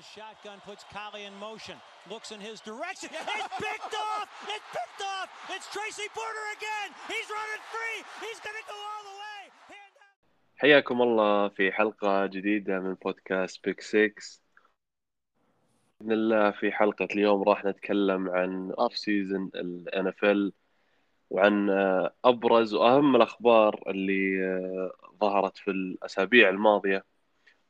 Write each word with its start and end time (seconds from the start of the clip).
the 0.00 0.20
shotgun, 0.20 0.58
puts 0.70 0.84
Collie 0.96 1.24
in 1.28 1.34
motion, 1.48 1.76
looks 2.12 2.28
in 2.34 2.40
his 2.48 2.58
direction. 2.70 3.10
It's 3.36 3.56
picked 3.66 3.94
off! 4.08 4.28
It's 4.54 4.68
picked 4.76 5.02
off! 5.14 5.28
It's 5.54 5.66
Tracy 5.74 6.08
Porter 6.16 6.46
again! 6.56 6.88
He's 7.12 7.28
running 7.38 7.62
free! 7.74 7.98
He's 8.24 8.40
going 8.46 8.58
to 8.62 8.66
go 8.72 8.78
all 8.90 9.02
the 9.10 9.16
way! 9.22 9.42
حياكم 10.56 11.02
الله 11.02 11.48
في 11.48 11.72
حلقة 11.72 12.26
جديدة 12.26 12.80
من 12.80 12.94
بودكاست 12.94 13.64
بيك 13.64 13.80
6 13.80 14.12
بإذن 16.00 16.12
الله 16.12 16.50
في 16.50 16.72
حلقة 16.72 17.08
اليوم 17.12 17.42
راح 17.42 17.64
نتكلم 17.64 18.30
عن 18.30 18.72
أوف 18.78 18.98
سيزون 18.98 19.50
ال 19.54 19.84
NFL 19.94 20.52
وعن 21.30 21.70
أبرز 22.24 22.74
وأهم 22.74 23.16
الأخبار 23.16 23.82
اللي 23.86 24.44
آه، 24.44 24.92
ظهرت 25.20 25.56
في 25.56 25.70
الأسابيع 25.70 26.48
الماضية 26.48 27.04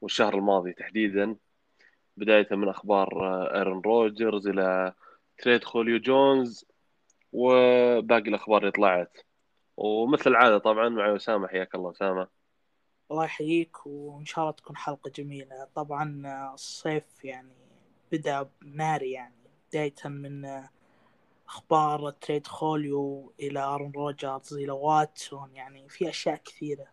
والشهر 0.01 0.35
الماضي 0.35 0.73
تحديدا 0.73 1.37
بداية 2.21 2.49
من 2.51 2.69
أخبار 2.69 3.09
آه، 3.25 3.57
إيرون 3.59 3.81
روجرز 3.81 4.49
إلى 4.49 4.93
trade 5.39 5.65
خوليو 5.65 5.99
جونز 5.99 6.65
وباقي 7.33 8.29
الأخبار 8.29 8.61
اللي 8.61 8.73
طلعت. 8.73 9.19
ومثل 9.77 10.31
العادة 10.31 10.59
طبعا 10.59 10.89
مع 10.89 11.17
أسامة 11.17 11.49
حياك 11.49 11.75
الله 11.75 11.91
أسامة. 11.91 12.29
الله 13.11 13.25
يحييك 13.25 13.87
وإن 13.87 14.25
شاء 14.25 14.45
الله 14.45 14.53
تكون 14.53 14.77
حلقة 14.77 15.11
جميلة. 15.11 15.69
طبعا 15.75 16.23
آه، 16.27 16.55
الصيف 16.55 17.25
يعني 17.25 17.53
بدأ 18.13 18.51
ناري 18.63 19.11
يعني 19.11 19.35
بداية 19.69 19.95
من 20.05 20.45
آه، 20.45 20.71
أخبار 21.49 22.11
trade 22.11 22.47
خوليو 22.47 23.33
إلى 23.41 23.61
أرون 23.61 23.93
روجرز 23.97 24.55
إلى 24.55 24.73
واتسون 24.73 25.55
يعني 25.55 25.89
في 25.89 26.09
أشياء 26.09 26.37
كثيرة. 26.37 26.87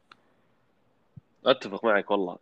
أتفق 1.47 1.85
معك 1.85 2.11
والله. 2.11 2.37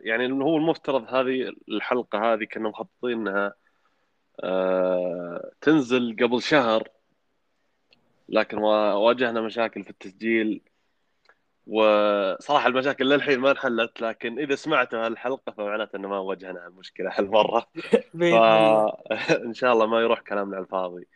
يعني 0.00 0.32
هو 0.32 0.56
المفترض 0.56 1.14
هذه 1.14 1.52
الحلقة 1.68 2.32
هذه 2.34 2.44
كنا 2.44 2.68
مخططين 2.68 3.12
انها 3.28 3.52
آه، 4.40 5.50
تنزل 5.60 6.16
قبل 6.22 6.42
شهر 6.42 6.88
لكن 8.28 8.58
وا- 8.58 8.92
واجهنا 8.92 9.40
مشاكل 9.40 9.84
في 9.84 9.90
التسجيل. 9.90 10.60
وصراحة 11.66 12.66
المشاكل 12.68 13.08
للحين 13.08 13.38
ما 13.38 13.50
انحلت 13.50 14.00
لكن 14.00 14.38
إذا 14.38 14.54
سمعتوا 14.54 15.06
هالحلقة 15.06 15.52
فمعناته 15.52 15.96
إنه 15.96 16.08
ما 16.08 16.18
واجهنا 16.18 16.68
بإذن 18.14 18.34
الله. 18.34 18.92
فان 19.28 19.54
شاء 19.54 19.72
الله 19.72 19.86
ما 19.86 20.00
يروح 20.00 20.20
كلامنا 20.20 20.56
على 20.56 20.64
الفاضي. 20.64 21.06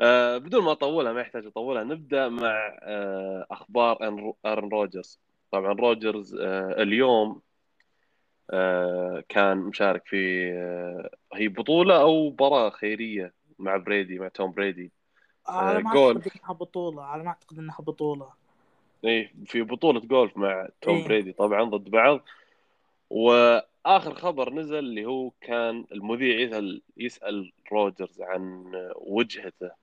آه، 0.00 0.38
بدون 0.38 0.64
ما 0.64 0.72
أطولها 0.72 1.12
ما 1.12 1.20
يحتاج 1.20 1.46
أطولها 1.46 1.84
نبدأ 1.84 2.28
مع 2.28 2.78
آه، 2.82 3.46
أخبار 3.50 3.96
أن- 3.96 4.46
إرن 4.46 4.68
روجرز. 4.68 5.20
طبعا 5.52 5.72
روجرز 5.72 6.34
آه، 6.34 6.82
اليوم 6.82 7.40
آه، 8.50 9.24
كان 9.28 9.58
مشارك 9.58 10.06
في 10.06 10.52
آه، 10.52 11.10
هي 11.34 11.48
بطولة 11.48 12.00
أو 12.00 12.30
مباراة 12.30 12.70
خيرية 12.70 13.34
مع 13.58 13.76
بريدي 13.76 14.18
مع 14.18 14.28
توم 14.28 14.52
بريدي. 14.52 14.92
على 15.46 15.82
ما 15.82 15.92
جولف. 15.92 16.16
أعتقد 16.16 16.40
إنها 16.40 16.52
بطولة. 16.52 17.02
على 17.02 17.22
ما 17.22 17.28
أعتقد 17.28 17.58
إنها 17.58 17.76
بطولة. 17.78 18.28
إيه 19.04 19.32
في 19.46 19.62
بطولة 19.62 20.00
جولف 20.00 20.36
مع 20.36 20.68
توم 20.80 20.96
إيه. 20.96 21.04
بريدي 21.04 21.32
طبعا 21.32 21.62
ضد 21.64 21.90
بعض. 21.90 22.24
وآخر 23.10 24.14
خبر 24.14 24.52
نزل 24.52 24.78
اللي 24.78 25.04
هو 25.04 25.30
كان 25.40 25.84
المذيع 25.92 26.60
يسأل 26.96 27.52
روجرز 27.72 28.22
عن 28.22 28.72
وجهته. 28.96 29.81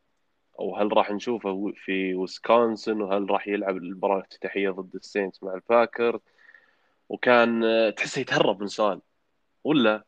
أو 0.60 0.76
هل 0.76 0.98
راح 0.98 1.12
نشوفه 1.12 1.72
في 1.76 2.14
ويسكونسن 2.16 3.02
وهل 3.02 3.30
راح 3.32 3.48
يلعب 3.48 3.78
المباراة 3.78 4.18
الافتتاحية 4.18 4.70
ضد 4.70 4.96
السينتس 4.96 5.44
مع 5.44 5.54
الباكر 5.54 6.20
وكان 7.10 7.64
آه، 7.64 7.90
تحسه 7.90 8.22
يتهرب 8.22 8.62
من 8.62 8.68
سؤال 8.68 9.02
ولا؟ 9.64 10.04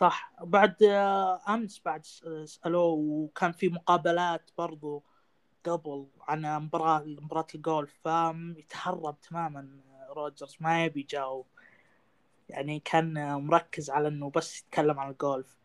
صح. 0.00 0.32
بعد 0.40 0.82
آه، 0.82 1.40
أمس 1.48 1.82
بعد 1.84 2.04
س- 2.04 2.24
سألوه 2.44 2.84
وكان 2.92 3.52
في 3.52 3.68
مقابلات 3.68 4.50
برضو 4.58 5.02
قبل 5.64 6.06
عن 6.20 6.62
مباراة 6.64 7.04
مباراة 7.06 7.46
الجولف 7.54 8.08
فيتهرب 8.08 9.20
تماما 9.20 9.68
روجرز 10.10 10.56
ما 10.60 10.84
يبي 10.84 11.00
يجاوب. 11.00 11.46
يعني 12.48 12.80
كان 12.80 13.34
مركز 13.34 13.90
على 13.90 14.08
إنه 14.08 14.30
بس 14.30 14.60
يتكلم 14.60 15.00
عن 15.00 15.10
الجولف. 15.10 15.59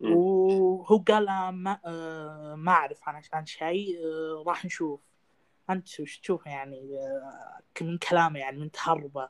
وهو 0.00 0.96
قال 0.96 1.26
ما 1.52 1.78
آه، 1.84 2.54
ما 2.54 2.72
أعرف 2.72 3.08
عن 3.08 3.22
عن 3.32 3.46
شيء 3.46 3.98
آه، 3.98 4.44
راح 4.46 4.64
نشوف. 4.64 5.00
أنت 5.70 6.00
وش 6.00 6.18
تشوف 6.18 6.46
يعني؟ 6.46 6.98
آه، 6.98 7.84
من 7.84 7.98
كلامه 7.98 8.38
يعني 8.38 8.58
من 8.58 8.70
تهربه. 8.70 9.28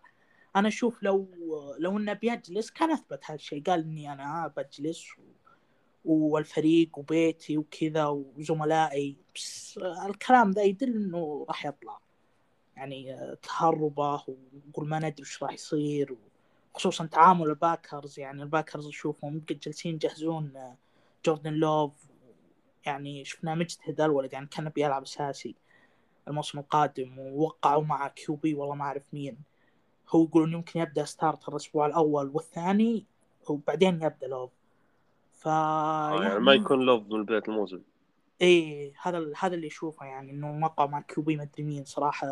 أنا 0.57 0.69
أشوف 0.69 1.03
لو 1.03 1.29
لو 1.79 1.99
إنه 1.99 2.13
بيجلس 2.13 2.71
كان 2.71 2.91
أثبت 2.91 3.21
هالشيء. 3.25 3.63
قال 3.63 3.81
إني 3.81 4.13
أنا 4.13 4.53
بجلس 4.57 5.07
و... 5.19 5.23
والفريق 6.05 6.99
وبيتي 6.99 7.59
وكذا 7.59 8.07
وزملائي. 8.07 9.17
بس 9.35 9.79
الكلام 10.07 10.51
ذا 10.51 10.63
يدل 10.63 10.95
إنه 10.95 11.47
راح 11.49 11.67
يطلع. 11.67 11.99
يعني 12.77 13.17
تهربه 13.43 14.25
ويقول 14.29 14.89
ما 14.89 14.99
ندري 14.99 15.23
وش 15.23 15.43
راح 15.43 15.53
يصير 15.53 16.17
خصوصا 16.75 17.07
تعامل 17.07 17.47
الباكرز 17.51 18.19
يعني 18.19 18.43
الباكرز 18.43 18.87
اشوفهم 18.87 19.43
قد 19.49 19.59
جالسين 19.59 19.95
يجهزون 19.95 20.57
آه، 20.57 20.77
جوردن 21.25 21.53
لوف. 21.53 21.93
يعني 22.87 23.25
شفناه 23.25 23.55
مجتهد 23.55 24.01
الولد 24.01 24.33
يعني 24.33 24.47
كان 24.47 24.69
بيلعب 24.69 25.03
أساسي 25.03 25.55
الموسم 26.29 26.59
القادم 26.59 27.19
ووقعوا 27.19 27.85
مع 27.85 28.09
QB 28.09 28.55
والله 28.55 28.75
ما 28.75 28.85
أعرف 28.85 29.03
مين. 29.13 29.39
هو 30.09 30.25
يقولون 30.25 30.53
يمكن 30.53 30.81
يبدأ 30.81 31.05
starter 31.05 31.53
الأسبوع 31.53 31.87
الأول 31.87 32.31
والثاني 32.35 33.05
وبعدين 33.49 34.03
يبدأ 34.03 34.27
لوف. 34.27 34.51
ف 35.33 35.47
يعني 35.47 36.39
ما 36.39 36.55
يكون 36.55 36.81
لوف 36.81 37.03
من 37.11 37.25
بداية 37.25 37.43
الموسم. 37.49 37.81
إيه 38.41 38.93
هذا 39.03 39.33
هذا 39.41 39.55
اللي 39.55 39.67
اشوفه 39.67 40.07
يعني 40.07 40.31
إنه 40.31 40.65
وقع 40.65 40.87
مع 40.87 41.01
QB 41.01 41.37
ما 41.37 41.43
أدري 41.43 41.63
مين 41.63 41.85
صراحة. 41.85 42.29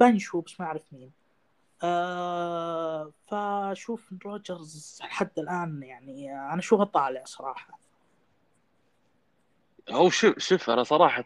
بنش 0.00 0.32
و 0.32 0.40
بس 0.40 0.60
ما 0.60 0.66
أعرف 0.66 0.82
مين. 0.92 1.10
آه 1.82 3.12
فأشوف 3.28 4.14
روجرز 4.24 4.98
لحد 5.02 5.38
الآن 5.38 5.82
يعني 5.82 6.32
أنا 6.32 6.58
اشوفه 6.58 6.84
طالع 6.84 7.24
صراحة. 7.24 7.78
هو 9.90 10.10
شوف 10.10 10.38
شوف 10.38 10.70
أنا 10.70 10.82
صراحة 10.82 11.24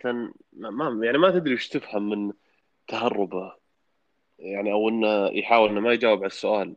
ما 0.53 1.07
يعني 1.07 1.19
ما 1.19 1.31
تدري 1.31 1.55
وش 1.55 1.69
تفهم 1.69 2.09
من 2.09 2.33
تهربه. 2.89 3.53
يعني 4.39 4.73
أو 4.73 4.89
إنه 4.89 5.27
يحاول 5.39 5.71
إنه 5.71 5.81
ما 5.81 5.93
يجاوب 5.93 6.19
على 6.19 6.27
السؤال 6.27 6.77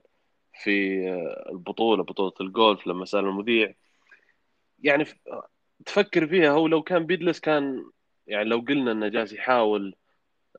في 0.63 1.09
آه، 1.09 1.51
البطولة 1.51 2.03
بطولة 2.03 2.33
الجولف 2.41 2.87
لما 2.87 3.05
سأل 3.05 3.25
المذيع. 3.25 3.73
يعني 4.83 5.05
تفكر 5.85 6.27
فيها 6.27 6.51
هو 6.51 6.67
لو 6.67 6.81
كان 6.83 7.05
بيدلس 7.05 7.39
كان 7.39 7.91
يعني 8.27 8.49
لو 8.49 8.59
قلنا 8.59 8.91
إنه 8.91 9.07
جالس 9.07 9.33
يحاول 9.33 9.95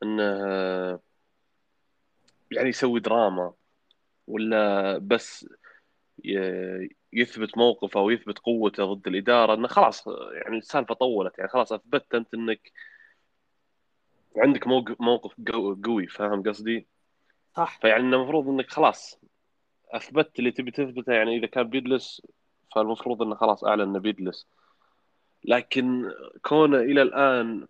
إنه 0.03 0.23
آه، 0.23 1.01
يعني 2.53 2.69
يسوي 2.69 3.01
دراما 3.01 3.53
ولا 4.27 4.99
بس 4.99 5.49
يثبت 7.13 7.59
موقفه 7.59 8.01
أو 8.01 8.11
يثبت 8.11 8.39
قوته 8.39 8.95
ضد 8.95 9.07
الإدارة 9.07 9.55
إنه 9.55 9.69
خلاص 9.69 10.07
يعني 10.33 10.59
السالفه 10.59 10.95
طولت 10.95 11.39
يعني 11.39 11.51
خلاص 11.51 11.73
أثبتت 11.73 12.15
أنت 12.15 12.35
إنك 12.35 12.73
عندك 14.37 14.67
موقف 14.67 15.01
موقف 15.01 15.33
قو- 15.51 15.77
قوي 15.85 16.07
فاهم 16.07 16.43
قصدي؟ 16.43 16.87
صح 17.57 17.79
فيعني 17.81 18.03
المفروض 18.03 18.49
إنك 18.49 18.71
خلاص 18.71 19.21
اثبتت 19.91 20.39
اللي 20.39 20.51
تبي 20.51 20.71
تثبته 20.71 21.13
يعني 21.13 21.37
إذا 21.37 21.47
كان 21.47 21.69
بيدلس 21.69 22.23
فالمفروض 22.75 23.23
إنه 23.23 23.35
خلاص 23.35 23.65
أعلن 23.65 23.81
إنه 23.83 23.99
بيدلس 23.99 24.47
لكن 25.45 26.11
كونه 26.43 26.79
إلى 26.79 27.03
الآن 27.03 27.67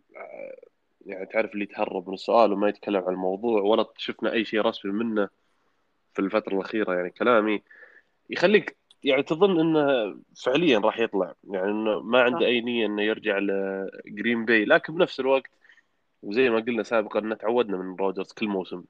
يعني 1.06 1.26
تعرف 1.26 1.52
اللي 1.52 1.64
يتهرب 1.64 2.08
من 2.08 2.14
السؤال 2.14 2.52
وما 2.52 2.68
يتكلم 2.68 3.02
عن 3.04 3.12
الموضوع 3.14 3.62
ولا 3.62 3.86
شفنا 3.96 4.32
أي 4.32 4.44
شيء 4.44 4.60
رسمي 4.60 4.92
منه 4.92 5.28
في 6.14 6.18
الفترة 6.22 6.54
الأخيرة 6.54 6.94
يعني 6.94 7.10
كلامه 7.10 7.62
يخليك 8.30 8.76
يعني 9.04 9.22
تظن 9.22 9.60
إنه 9.60 10.16
فعليا 10.44 10.78
راح 10.78 10.98
يطلع. 10.98 11.34
يعني 11.50 11.70
إنه 11.70 12.00
ما 12.00 12.22
عنده. 12.22 12.46
أي 12.46 12.60
نية 12.60 12.86
إنه 12.86 13.02
يرجع 13.02 13.38
لجرين 13.38 14.44
باي 14.44 14.64
لكن 14.64 14.94
بنفس 14.94 15.20
الوقت 15.20 15.50
وزي 16.22 16.50
ما 16.50 16.60
قلنا 16.60 16.82
سابقا 16.82 17.20
ان 17.20 17.38
تعودنا 17.38 17.76
من 17.76 17.96
روجرز 17.96 18.32
كل 18.32 18.48
موسم 18.48 18.84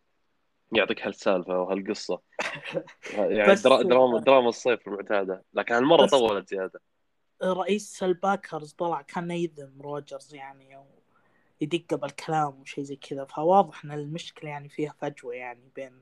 يعطيك 0.72 1.06
هالسالفة 1.06 1.60
وهالقصة. 1.60 2.20
يعني 3.14 3.54
دراما 3.88 4.20
دراما 4.20 4.48
الصيف 4.48 4.88
المعتادة. 4.88 5.44
لكن 5.54 5.74
هالمرة 5.74 6.06
طولت 6.06 6.48
زيادة. 6.48 6.80
رئيس 7.42 8.02
الباكرز 8.02 8.72
طلع 8.72 9.02
كان 9.02 9.30
يذم 9.30 9.82
روجرز 9.82 10.34
يعني 10.34 10.76
و- 10.76 10.98
يدق 11.60 11.94
بالكلام 11.94 12.60
وشي 12.60 12.84
زي 12.84 12.96
كذا. 12.96 13.24
فواضح 13.24 13.84
إن 13.84 13.92
المشكلة 13.92 14.50
يعني 14.50 14.68
فيها 14.68 14.94
فجوة 15.00 15.34
يعني 15.34 15.70
بين 15.76 15.92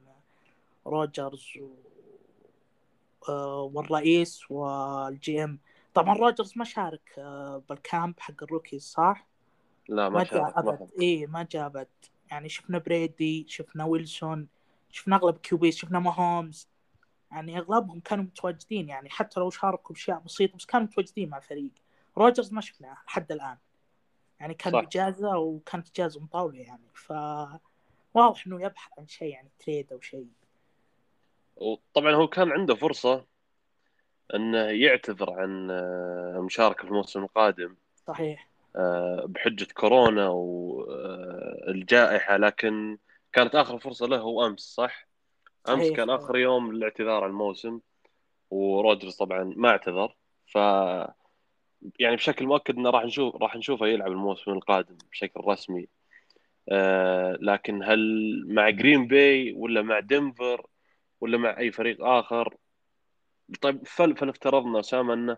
روجرز 0.87 1.47
و... 1.61 1.69
آه، 3.29 3.71
والرئيس 3.75 4.51
وال 4.51 5.45
GM. 5.45 5.59
طبعا 5.95 6.15
روجرز 6.15 6.53
ما 6.57 6.65
شارك 6.65 7.15
آه، 7.19 7.63
بال 7.69 7.86
camp 7.86 8.21
حق 8.21 8.43
ال 8.43 8.48
rookies 8.48 8.83
صح؟ 8.83 9.27
لا 9.89 10.09
ما 10.09 10.19
ما 10.19 10.25
شارك 10.25 10.55
جاء 10.99 11.27
ما 11.27 11.47
ابد 11.55 11.89
يعني 12.31 12.49
شفنا 12.49 12.79
برادي 12.79 13.47
شفنا 13.49 13.85
ويلسون 13.85 14.49
شفنا 14.91 15.17
أغلب 15.17 15.37
QBs 15.37 15.77
شفنا 15.77 15.99
ماهومز. 15.99 16.69
يعني 17.31 17.59
أغلبهم 17.59 18.01
كانوا 18.01 18.25
متواجدين 18.25 18.89
يعني 18.89 19.11
حتى 19.11 19.41
لو 19.41 19.51
شاركوا 19.51 19.95
بأشياء 19.95 20.19
بسيطة 20.19 20.57
بس 20.57 20.67
كانوا 20.67 20.87
متواجدين 20.87 21.29
مع 21.29 21.37
الفريق. 21.37 21.71
روجرز 22.19 22.53
ما 22.53 22.61
شفناه 22.61 22.97
لحد 23.07 23.33
الآن. 23.33 23.57
يعني 24.41 24.55
كان 24.55 24.73
صح. 24.73 24.79
اجازه 24.79 25.39
وكانت 25.39 25.89
اجازه 25.89 26.21
مطوله 26.21 26.61
يعني 26.61 26.89
ف 26.95 27.13
واضح 28.15 28.47
إنه 28.47 28.63
يبحث 28.63 28.99
عن 28.99 29.07
شيء 29.07 29.29
يعني 29.33 29.49
تريد 29.59 29.93
أو 29.93 30.01
شيء 30.01 30.27
وطبعا 31.57 32.15
هو 32.15 32.29
كان 32.29 32.53
عنده 32.53 32.75
فرصة 32.75 33.25
انه 34.35 34.59
يعتذر 34.59 35.33
عن 35.33 35.71
آه، 35.71 36.35
المشاركة 36.37 36.83
في 36.83 36.89
الموسم 36.89 37.23
القادم 37.23 37.77
صحيح 38.07 38.49
آه، 38.77 39.25
بحجة 39.29 39.67
كورونا 39.75 40.29
والجائحة 41.69 42.37
لكن 42.37 42.99
كانت 43.33 43.55
آخر 43.55 43.79
فرصة 43.79 44.07
له 44.07 44.19
هو 44.19 44.47
أمس 44.47 44.61
صح؟ 44.61 45.09
أمس 45.69 45.85
صحيح. 45.85 45.97
كان 45.97 46.11
آخر 46.11 46.37
يوم 46.37 46.73
للاعتذار 46.73 47.25
عن 47.25 47.31
الموسم 47.31 47.81
وروجرز 48.51 49.17
طبعا 49.17 49.53
ما 49.57 49.69
اعتذر 49.69 50.17
ف 50.47 50.59
يعني 51.99 52.17
بشكل 52.17 52.47
مؤكد 52.47 52.77
إنه 52.77 52.91
راح 52.91 53.05
نشوف 53.05 53.37
راح 53.37 53.57
نشوفه 53.57 53.87
يلعب 53.87 54.13
الموسم 54.13 54.51
القادم 54.51 54.97
بشكل 55.13 55.41
رسمي. 55.45 55.89
آه 56.69 57.39
لكن 57.41 57.83
هل 57.85 58.01
مع 58.49 58.71
جرين 58.71 59.07
باي 59.07 59.53
ولا 59.53 59.83
مع 59.83 60.01
دنفر 60.01 60.67
ولا 61.21 61.39
مع 61.39 61.59
أي 61.59 61.73
فريق 61.73 62.05
آخر؟ 62.05 62.57
طيب 63.61 63.87
فل 63.87 64.17
فلنفترض 64.17 64.81
أسامة 64.81 65.15
إنه 65.15 65.37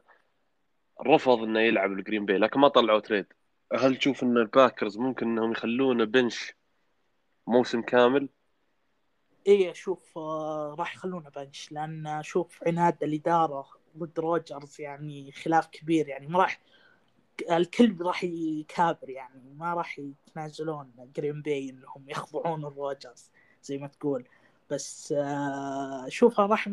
رفض 1.06 1.42
إنه 1.42 1.60
يلعب 1.60 1.92
لجرين 1.92 2.26
باي 2.26 2.38
لكن 2.38 2.60
ما 2.60 2.68
طلعوا 2.68 3.00
trade. 3.00 3.26
هل 3.74 3.96
تشوف 3.96 4.22
إن 4.22 4.36
الباكرز 4.36 4.98
ممكن 4.98 5.26
إنهم 5.26 5.52
يخلونه 5.52 6.04
bench 6.04 6.52
موسم 7.46 7.82
كامل؟ 7.82 8.28
اي 9.48 9.70
أشوف 9.70 10.18
آه، 10.18 10.74
راح 10.78 10.94
يخلونه 10.94 11.30
bench 11.30 11.72
لأن 11.72 12.06
أشوف 12.06 12.64
عناد 12.66 13.02
الإدارة 13.02 13.77
ضد 13.98 14.20
روجرز 14.20 14.80
يعني 14.80 15.32
خلاف 15.32 15.66
كبير 15.66 16.08
يعني 16.08 16.26
ما 16.26 16.38
راح 16.38 16.60
الكل 17.50 17.96
راح 18.00 18.24
يكابر 18.24 19.10
يعني 19.10 19.54
ما 19.58 19.74
راح 19.74 19.98
يتنازلون 19.98 20.92
جرين 21.16 21.42
باي 21.42 21.70
إنهم 21.70 22.04
يخضعون 22.08 22.64
لروجرز 22.64 23.30
زي 23.62 23.78
ما 23.78 23.86
تقول. 23.86 24.28
بس 24.70 25.12
آه، 25.12 26.06
اشوفها 26.06 26.46
راح 26.46 26.68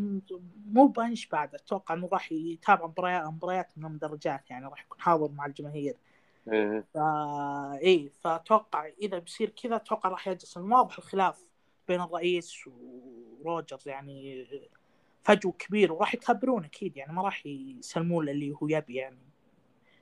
مو 0.66 0.88
bench 0.88 1.27
بعد 1.27 1.56
أتوقع 1.56 1.95
إنه 1.95 2.10
راح 2.12 2.31
يتابع 2.31 2.88
مباريات 2.88 3.25
مباريات 3.25 3.78
من 3.78 3.86
المدرجات 3.86 4.50
يعني 4.50 4.66
راح 4.66 4.86
يكون 4.86 5.01
حاضر 5.01 5.31
مع 5.31 5.45
الجماهير. 5.45 5.95
فا 6.94 7.80
إي 7.83 8.12
فأتوقع 8.21 8.88
إذا 9.01 9.19
بيصير 9.19 9.50
كذا 9.50 9.75
أتوقع 9.75 10.10
راح 10.10 10.28
يجلس. 10.28 10.57
واضح 10.57 10.98
الخلاف 10.98 11.45
بين 11.88 12.01
الرئيس 12.01 12.68
وروجرز 13.42 13.88
يعني 13.88 14.48
فجوه 15.25 15.51
كبير 15.51 15.94
وراح 15.94 16.13
يكبرون 16.13 16.66
أكيد 16.66 16.98
يعني 16.98 17.13
ما 17.13 17.22
راح 17.22 17.45
يسلمون 17.45 18.30
اللي 18.30 18.51
هو 18.51 18.68
يبي 18.68 18.95
يعني. 18.95 19.18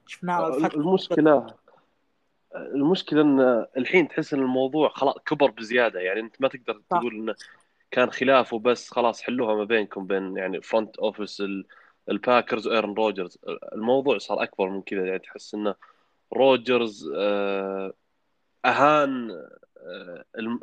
شفناه 0.08 0.52
الفترة- 0.52 0.76
المشكلة 0.76 1.56
المشكلة 2.56 3.22
إن 3.22 3.66
الحين 3.78 4.08
تحس 4.08 4.34
إن 4.34 4.40
الموضوع 4.40 4.90
خلاص 4.90 5.16
كبر 5.26 5.52
بزيادة 5.52 6.00
يعني 6.00 6.20
أنت 6.20 6.42
ما 6.42 6.48
تقدر 6.48 6.74
صح. 6.92 7.00
تقول 7.00 7.16
انه 7.16 7.36
كان 7.92 8.12
خلاف 8.12 8.54
وبس 8.54 8.92
خلاص 8.92 9.22
حلوها 9.22 9.56
ما 9.56 9.64
بينكم 9.64 10.08
بين 10.08 10.38
يعني 10.38 10.62
front 10.62 10.98
office 10.98 11.42
ال- 11.42 11.66
الباكرز 12.10 12.68
وآرون 12.68 12.94
روجرز 12.94 13.38
الموضوع 13.74 14.18
صار 14.18 14.44
أكبر 14.44 14.70
من 14.70 14.82
كذا 14.82 15.06
يعني 15.06 15.20
تحس 15.20 15.54
انه 15.56 15.76
روجرز 16.34 17.12
آه، 17.16 17.94
أهان 18.66 19.42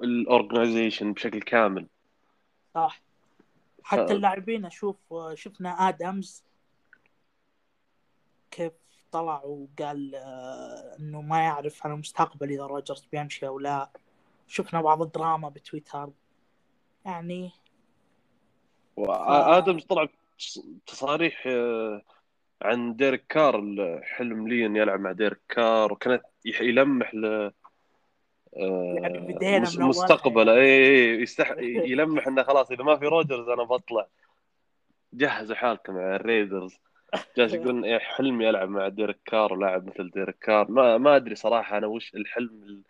ال 0.03 0.11
organization 0.11 1.13
بشكل 1.13 1.41
كامل. 1.41 1.87
صح. 2.75 3.01
حتى 3.85 4.07
ف- 4.07 4.11
اللاعبين 4.11 4.65
أشوف 4.65 4.97
شفنا 5.35 5.71
آدمز 5.89 6.45
كيف 8.51 8.73
طلع 9.13 9.43
وقال 9.45 10.15
آه، 10.15 10.97
إنه 11.01 11.21
ما 11.23 11.39
يعرف 11.45 11.87
عن 11.87 11.93
المستقبل 11.93 12.51
إذا 12.51 12.67
روجرز 12.67 13.07
بيمشي 13.13 13.47
أو 13.47 13.59
لا. 13.59 13.91
شفنا 14.49 14.83
بعض 14.83 15.03
الدراما 15.03 15.49
بتويتر. 15.49 16.11
يعني 17.05 17.51
وادمز 18.97 19.85
طلع 19.85 20.09
تصاريح 20.87 21.43
آه، 21.47 22.03
عن 22.63 22.97
ديريك 22.97 23.27
كار 23.27 23.59
الحلم 23.59 24.49
لي 24.49 24.67
انه 24.67 24.79
يلعب 24.79 25.01
مع 25.01 25.13
ديريك 25.13 25.41
كار 25.49 25.93
وكانت 25.93 26.23
يلمح 26.45 27.15
ل 27.15 27.25
آه، 27.25 27.53
يعني 28.53 29.61
مس- 29.61 29.77
أولها 29.77 29.89
مستقبله. 29.89 30.53
اي 30.61 30.61
اي 30.61 31.23
يستح... 31.23 31.55
يلمح 31.61 32.27
إنه 32.27 32.43
خلاص 32.43 32.71
إذا 32.71 32.85
ما 32.85 32.97
في 32.97 33.07
روجرز 33.07 33.49
أنا 33.49 33.63
بطلع. 33.63 34.07
جهزوا 35.13 35.57
حالكم 35.57 35.95
مع 35.95 36.17
الريدرز 36.17 36.79
جالس 37.37 37.55
يقول 37.55 37.85
إيه 37.85 37.99
حلمي 37.99 38.51
ألعب 38.51 38.69
مع 38.69 38.89
ديريك 38.89 39.19
كار 39.25 39.53
ولاعب 39.53 39.87
مثل 39.87 40.11
ديريك 40.11 40.39
كار 40.39 40.71
ما 40.71 40.99
ما 40.99 41.17
أدري 41.17 41.35
صراحة 41.35 41.79
أنا 41.79 41.87
وش 41.87 42.15
الحلم 42.15 42.63
ال... 42.63 42.83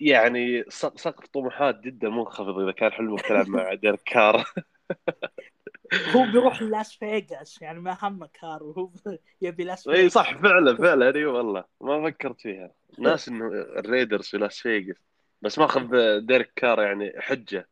يعني 0.00 0.64
سق- 0.68 0.98
سقف 0.98 1.26
طموحات 1.26 1.80
جدا 1.80 2.08
منخفض 2.08 2.58
إذا 2.58 2.72
كان 2.72 2.92
حلمك 2.92 3.22
تلعب 3.22 3.48
مع 3.48 3.74
ديريك 3.74 4.00
كار 4.06 4.44
هو 6.08 6.26
بيروح 6.26 6.62
لاس 6.62 6.92
فيغاس 6.92 7.62
يعني 7.62 7.80
ما 7.80 7.98
همه 8.02 8.28
كار 8.40 8.62
وهو 8.62 8.90
يبي 9.42 9.64
لاس 9.64 9.88
إي 9.88 9.96
فيغاس. 9.96 10.12
صح 10.12 10.36
فعلا 10.38 10.76
فعلا 10.76 11.14
إي 11.14 11.24
والله 11.24 11.64
ما 11.80 12.10
فكرت 12.10 12.40
فيها. 12.40 12.70
ناس 12.98 13.28
إنه 13.28 13.46
الريدرز 13.52 14.26
في 14.26 14.38
لاس 14.38 14.58
فيغاس 14.60 14.96
بس 15.42 15.58
ماخذ 15.58 15.88
ديريك 16.20 16.52
كار 16.56 16.82
يعني 16.82 17.12
حجة 17.20 17.68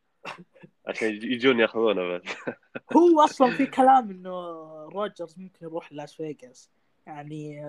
عشان 0.87 1.09
يج- 1.09 1.25
يجون 1.25 1.61
يأخذونه 1.61 2.09
بس 2.19 2.23
هو 2.97 3.21
أصلا 3.21 3.51
في 3.51 3.67
كلام 3.67 4.11
إنه 4.11 4.31
روجرز 4.85 5.39
ممكن 5.39 5.67
يروح 5.67 5.93
لاس 5.93 6.15
فيغاس. 6.15 6.71
يعني 7.07 7.67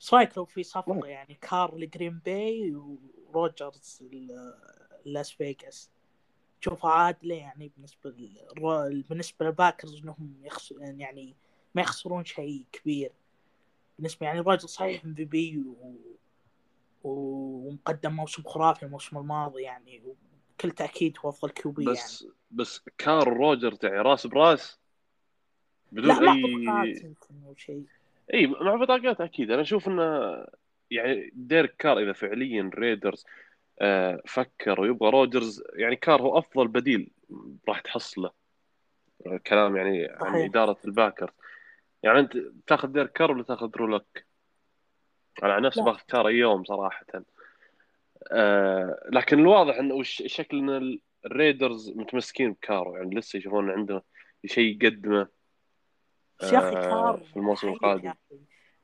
إيش 0.00 0.14
رايك 0.14 0.38
لو 0.38 0.44
في 0.44 0.62
صفقة 0.62 1.06
يعني 1.06 1.38
كار 1.40 1.76
لجرين 1.76 2.20
باي 2.24 2.74
وروجرز 3.26 4.02
لاس 5.04 5.30
فيغاس. 5.30 5.90
تشوفها 6.60 6.90
عادلة 6.90 7.34
يعني 7.34 7.72
بالنسبة. 7.76 8.14
بالنسبة 9.08 9.46
للباكرز 9.46 10.02
إنهم 10.02 10.34
يخسر 10.42 10.76
يعني 10.80 11.36
ما 11.74 11.82
يخسرون 11.82 12.24
شيء 12.24 12.64
كبير. 12.72 13.12
بالنسبة 13.98 14.26
يعني 14.26 14.38
روجرز 14.38 14.64
صحيح 14.64 15.04
MVP 15.04 15.58
و... 15.58 15.94
ومقدم 17.04 18.12
موسم 18.12 18.42
خرافي 18.42 18.82
الموسم 18.82 19.18
الماضي 19.18 19.62
يعني 19.62 20.02
وبكل 20.04 20.70
تأكيد 20.70 21.16
هو 21.24 21.28
أفضل 21.28 21.50
QB 21.50 21.84
يعني. 21.84 21.96
بس 21.96 22.26
بس 22.50 22.80
كار 22.98 23.28
روجرز 23.28 23.78
يعني 23.82 23.98
راس 23.98 24.26
براس؟ 24.26 24.78
بدون 25.92 26.24
لا 26.24 26.82
اي 26.82 27.14
شيء. 27.56 27.84
إي 28.34 28.46
مع 28.46 28.74
بطاقات 28.74 29.20
أكيد. 29.20 29.50
أنا 29.50 29.62
أشوف 29.62 29.88
إنه 29.88 30.44
يعني 30.90 31.30
ديريك 31.34 31.76
كار 31.76 31.98
إذا 31.98 32.12
فعليا 32.12 32.70
ريدرز 32.74 33.24
فكر 34.26 34.80
ويبغى 34.80 35.10
روجرز 35.10 35.62
يعني 35.74 35.96
كار 35.96 36.22
هو 36.22 36.38
أفضل 36.38 36.68
بديل 36.68 37.10
راح 37.68 37.80
تحصله 37.80 38.30
آه، 39.26 39.36
كلام 39.46 39.76
يعني 39.76 40.06
عن 40.06 40.20
صحيح. 40.20 40.44
إدارة 40.44 40.76
الباكر 40.84 41.32
يعني 42.02 42.18
أنت 42.18 42.36
تاخذ 42.66 42.88
ديريك 42.88 43.12
كار 43.12 43.30
ولا 43.30 43.42
تاخذ 43.42 43.76
لوك؟ 43.76 44.26
أنا 45.42 45.52
عن 45.52 45.62
نفسي. 45.62 45.82
باخذ 45.82 46.02
كار 46.08 46.28
اليوم 46.28 46.64
صراحة 46.64 47.06
آه، 48.32 49.08
لكن 49.12 49.38
الواضح 49.38 49.76
انه 49.78 50.02
شكل 50.02 50.58
إن 50.58 50.98
الريدرز 51.26 51.90
متمسكين 51.90 52.52
بكار 52.52 52.85
و 52.85 52.96
يعني 52.96 53.14
لسه 53.14 53.36
يشوفون 53.36 53.70
عنده 53.70 54.04
شيء 54.46 54.76
يقدمه 54.76 55.28
بس 56.40 56.52
يا 56.52 56.58
أخي 56.58 56.76
آه، 56.76 56.80
كار 56.80 57.24
في 57.32 57.36
الموسم 57.36 57.68
القادم. 57.68 58.12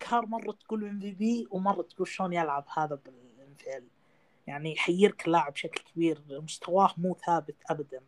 كار 0.01 0.27
مرة 0.27 0.53
تقول 0.53 0.85
MVP 0.85 1.47
ومرة 1.51 1.83
تقول 1.83 2.09
شلون 2.09 2.33
يلعب 2.33 2.65
هذا 2.77 2.95
بال 3.05 3.38
NFL 3.38 3.89
يعني 4.47 4.73
يحيرك 4.73 5.27
اللاعب 5.27 5.53
بشكل 5.53 5.83
كبير 5.93 6.23
مستواه 6.31 6.95
مو 6.97 7.17
ثابت 7.27 7.57
ابدا. 7.71 8.01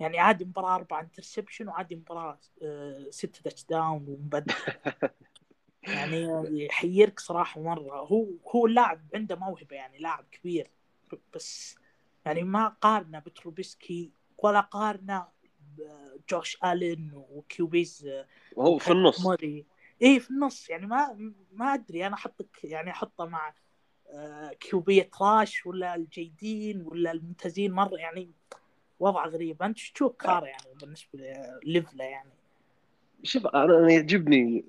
يعني 0.00 0.18
عادي 0.18 0.44
مباراة 0.44 0.74
أربعة 0.74 1.00
interception 1.00 1.68
وعادي 1.68 1.96
مباراة 1.96 2.38
آه، 2.62 3.06
ستة 3.10 3.42
touchdown 3.42 4.08
ومبدع 4.08 4.54
يعني 5.82 6.28
يحيرك 6.64 7.20
صراحة 7.20 7.60
مرة. 7.60 8.00
هو 8.00 8.26
هو 8.54 8.66
اللاعب 8.66 9.00
عنده 9.14 9.36
موهبة 9.36 9.76
يعني 9.76 9.98
لاعب 9.98 10.24
كبير. 10.32 10.70
بس 11.34 11.76
يعني 12.24 12.42
ما 12.42 12.68
قارنه 12.68 13.18
بتروبيسكي 13.18 14.10
ولا 14.38 14.60
قارنه 14.60 15.26
بجوش 15.76 16.58
ألين 16.64 17.10
و 17.14 17.38
QBs 17.38 18.10
وهو 18.56 18.78
في 18.78 18.92
النص. 18.92 19.20
موراي. 19.20 19.66
اي 20.02 20.20
في 20.20 20.30
النص. 20.30 20.70
يعني 20.70 20.86
ما 20.86 21.32
ما 21.52 21.74
أدري. 21.74 22.06
أنا 22.06 22.14
أحطك 22.14 22.64
يعني 22.64 22.90
أحطه 22.90 23.24
مع 23.24 23.48
آه، 23.48 23.54
QB 24.60 25.10
تراش 25.22 25.66
ولا 25.66 25.94
الجيدين 25.94 26.82
ولا 26.82 27.12
الممتازين 27.12 27.72
مرة 27.72 27.96
يعني 27.96 28.30
وضع 29.00 29.26
غريب. 29.26 29.76
شو 29.76 29.92
تشوف 29.92 30.16
كار 30.16 30.46
يعني 30.46 30.74
بالنسبة 30.80 31.18
ليفله 31.64 32.04
يعني؟ 32.04 32.30
شوف 33.22 33.46
أنا 33.46 33.90
يعجبني 33.90 34.64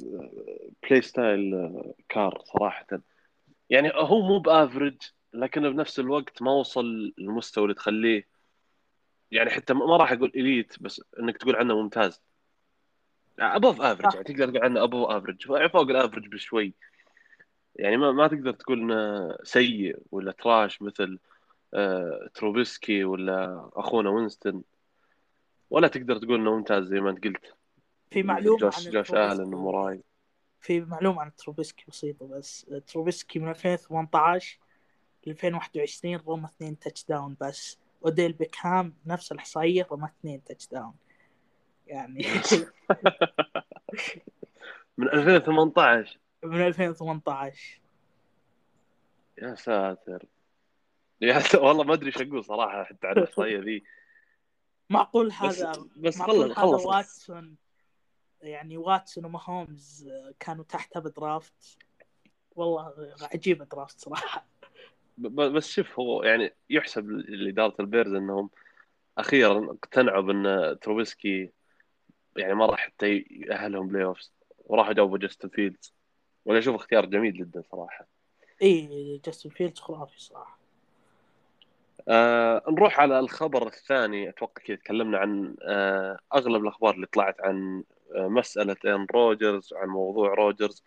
play 0.84 1.02
style 1.02 1.72
كار 2.10 2.42
صراحة. 2.46 2.88
يعني 3.70 3.92
هو 3.94 4.28
مو 4.28 4.40
ب 4.40 4.47
average 4.47 4.98
لكنه 5.34 5.70
بنفس 5.70 6.00
الوقت 6.00 6.42
ما 6.42 6.52
وصل 6.52 7.14
للمستوى 7.18 7.64
اللي 7.64 7.76
تخليه. 7.76 8.28
يعني 9.32 9.50
حتى 9.50 9.74
ما 9.74 9.98
راح 9.98 10.12
أقول 10.12 10.32
elite 10.36 10.76
بس 10.82 11.02
إنك 11.20 11.38
تقول 11.38 11.56
عنه 11.56 11.82
ممتاز. 11.82 12.22
above 13.40 13.82
average. 13.82 14.14
يعني 14.14 14.24
تقدر 14.24 14.50
تقول 14.50 14.64
عنه 14.64 14.84
above 14.84 15.10
average 15.10 15.46
فوق 15.72 15.82
ال 15.82 15.88
average 15.88 16.28
بشوي. 16.28 16.74
يعني 17.78 17.98
ما, 17.98 18.12
ما 18.12 18.28
تقدر 18.28 18.52
تقول 18.52 18.80
إنه 18.80 19.38
سيء 19.44 19.98
ولا 20.12 20.32
trash 20.32 20.82
مثل 20.82 21.20
آه 21.74 22.30
تروبيسكي 22.34 23.04
ولا 23.04 23.70
أخونا 23.74 24.10
وينستون. 24.10 24.64
ولا 25.70 25.88
تقدر 25.88 26.18
تقول 26.18 26.40
إنه 26.40 26.56
ممتاز 26.56 26.84
زي 26.84 27.00
ما 27.00 27.10
أنت 27.10 27.24
قلت. 27.24 27.54
في 28.12 28.24
معلومة 28.24 28.58
جوش 28.58 28.88
عن 28.88 28.92
جوش. 28.92 29.12
الن 29.14 29.54
وموراي. 29.54 30.04
في 30.62 30.82
معلومة 30.82 31.22
عن 31.22 31.36
تروبيسكي 31.36 31.86
بسيطة 31.88 32.28
بس. 32.28 32.66
تروبيسكي 32.88 33.40
من 33.40 33.50
2018 33.50 34.60
ل 35.26 35.30
2021 35.30 36.20
رمى 36.28 36.46
اثنين 36.46 36.80
touchdown 36.80 37.38
بس. 37.42 37.80
أوديل 38.06 38.34
بيكهام 38.34 38.94
نفس 39.06 39.32
الإحصائية 39.32 39.88
رمى 39.92 40.06
اثنين 40.20 40.44
touchdown 40.44 40.94
يعني 41.88 42.26
من 44.98 45.10
2018 45.10 46.20
من 46.44 46.68
2018 46.68 47.82
يا 49.38 49.56
ساتر. 49.56 50.26
يا 51.22 51.40
س... 51.40 51.56
والله 51.56 51.84
ما 51.84 51.94
أدري 51.94 52.08
إيش 52.08 52.22
أقول 52.22 52.44
صراحة 52.44 52.84
حتى 52.84 53.08
على 53.08 53.20
الاحصائيه 53.22 53.60
ذي. 53.60 53.84
معقول 54.90 55.28
بس 55.28 55.34
هذا 55.34 55.72
بس 55.98 56.18
معقول 56.18 56.56
خلص 56.56 56.82
هذا 56.82 56.88
واتسون. 56.88 57.56
يعني 58.42 58.78
واتسون 58.78 59.26
وماهومز 59.26 60.10
كانوا 60.40 60.64
تحتها 60.64 61.00
ب 61.00 61.13
draft 61.13 61.78
والله 62.56 62.94
عجيب 63.34 63.64
draft 63.64 64.00
صراحة. 64.00 64.48
بس 65.18 65.70
شوف 65.70 66.00
هو 66.00 66.24
يعني 66.24 66.56
يحسب 66.70 67.10
لاداره 67.10 67.76
البيرز 67.80 68.14
إنهم 68.14 68.50
أخيرا 69.18 69.72
اقتنعوا 69.72 70.22
بأن 70.22 70.80
تروبيسكي 70.80 71.52
يعني 72.38 72.54
ما 72.54 72.66
راح 72.66 72.80
حتى 72.80 73.26
يأهلهم 73.30 73.88
playoffs 73.88 74.34
وراحوا 74.60 74.94
جابوا 74.94 75.18
جاستن 75.18 75.50
فيلدز. 75.50 75.97
وأنا 76.48 76.60
أشوف 76.60 76.76
اختيار 76.76 77.06
جميل 77.06 77.34
جدا 77.34 77.64
صراحة. 77.72 78.08
إي 78.62 79.22
جاستن 79.26 79.50
فيلدز 79.50 79.80
خرافي 79.80 80.20
صراحة. 80.22 80.58
آه 82.08 82.64
نروح 82.70 83.00
على 83.00 83.20
الخبر 83.20 83.68
الثاني. 83.68 84.30
أتوقع 84.30 84.64
كذا 84.64 84.76
تكلمنا 84.76 85.18
عن 85.18 85.56
آه 85.62 86.20
أغلب 86.36 86.64
الأخبار 86.64 86.96
اللي 86.96 87.06
طلعت 87.08 87.42
عن 87.42 87.84
آه 88.16 88.28
مسألة 88.28 88.76
ان 88.86 89.08
روجرز 89.12 89.74
عن 89.74 89.88
موضوع 89.88 90.34
روجرز. 90.34 90.84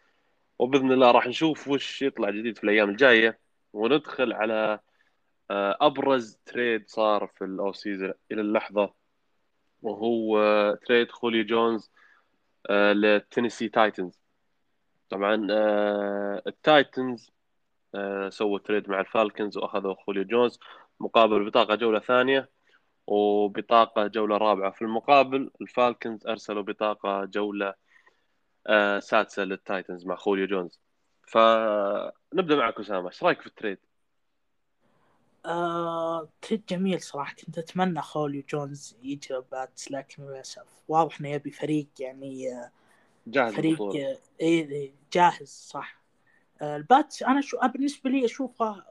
وبإذن 0.58 0.92
الله 0.92 1.10
راح 1.10 1.26
نشوف 1.26 1.68
وش 1.68 2.02
يطلع 2.02 2.30
جديد 2.30 2.58
في 2.58 2.64
الأيام 2.64 2.90
الجاية. 2.90 3.38
وندخل 3.72 4.32
على 4.32 4.80
آه 5.50 5.76
أبرز 5.80 6.38
trade 6.46 6.88
صار 6.88 7.26
في 7.26 7.44
ال 7.44 7.72
off-season 7.72 8.12
إلى 8.32 8.40
اللحظة. 8.40 8.94
وهو 9.82 10.38
آه 10.38 10.78
trade 10.86 11.10
خولي 11.10 11.42
جونز 11.44 11.90
آه 12.70 12.92
للتينيسي 12.92 13.68
تايتنز. 13.68 14.19
طبعا 15.10 15.46
آه 15.50 16.42
التايتنز 16.46 17.30
آه 17.94 18.28
سووا 18.28 18.58
trade 18.58 18.90
مع 18.90 19.00
الفالكنز 19.00 19.56
وأخذوا 19.58 19.94
خوليو 19.94 20.24
جونز 20.24 20.58
مقابل 21.00 21.44
بطاقة 21.50 21.74
جولة 21.74 22.00
ثانية 22.00 22.50
وبطاقة 23.06 24.06
جولة 24.06 24.36
رابعة. 24.36 24.70
في 24.70 24.82
المقابل 24.82 25.50
الفالكنز 25.60 26.26
أرسلوا 26.26 26.62
بطاقة 26.62 27.24
جولة 27.24 27.74
آه 28.66 28.98
سادسة 28.98 29.44
للتايتنز 29.44 30.06
مع 30.06 30.16
خوليو 30.16 30.46
جونز. 30.46 30.80
فنبدأ 31.28 32.56
معك 32.56 32.80
أسامة 32.80 33.08
إيش 33.08 33.24
رأيك 33.24 33.40
في 33.40 33.46
ال 33.46 33.51
trade؟ 33.51 33.78
trade 36.42 36.66
جميل 36.68 37.00
صراحة. 37.00 37.34
كنت 37.34 37.58
أتمنى 37.58 38.02
خوليو 38.02 38.42
جونز 38.48 38.96
يجي 39.02 39.42
لكن 39.90 40.22
للأسف 40.22 40.82
واضح 40.88 41.20
إنه 41.20 41.28
يبي 41.28 41.50
فريق 41.50 41.86
يعني 42.00 42.52
آه، 42.52 42.70
جاهز 43.26 43.54
فريق 43.54 43.82
آه، 43.82 44.18
إيه 44.40 44.68
إيه، 44.70 44.92
جاهز 45.12 45.48
صح. 45.48 46.00
آه، 46.62 46.76
الباتس 46.76 47.22
أنا 47.22 47.40
شو 47.40 47.58
بالنسبة 47.74 48.10
لي 48.10 48.24
أشوفه 48.24 48.66
آه، 48.66 48.84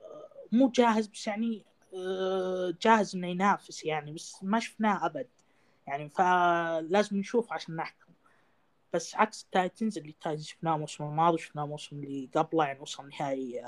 مو 0.51 0.69
جاهز 0.69 1.07
بس 1.07 1.27
يعني 1.27 1.65
جاهز 2.81 3.15
إنه 3.15 3.27
ينافس 3.27 3.85
يعني 3.85 4.11
بس 4.11 4.43
ما 4.43 4.59
شفناه 4.59 5.05
أبد 5.05 5.27
يعني 5.87 6.09
فلازم 6.09 7.17
نشوف 7.17 7.53
عشان 7.53 7.75
نحكم. 7.75 8.13
بس 8.93 9.15
عكس 9.15 9.43
التايتنز 9.43 9.97
اللي 9.97 10.09
التايتنز 10.09 10.45
شفناه 10.45 10.75
الموسم 10.75 11.03
الماضي 11.03 11.37
شفناه 11.37 11.63
الموسم 11.63 12.03
اللي 12.03 12.29
قبله 12.35 12.65
يعني 12.65 12.79
وصل 12.79 13.09
نهائي 13.09 13.61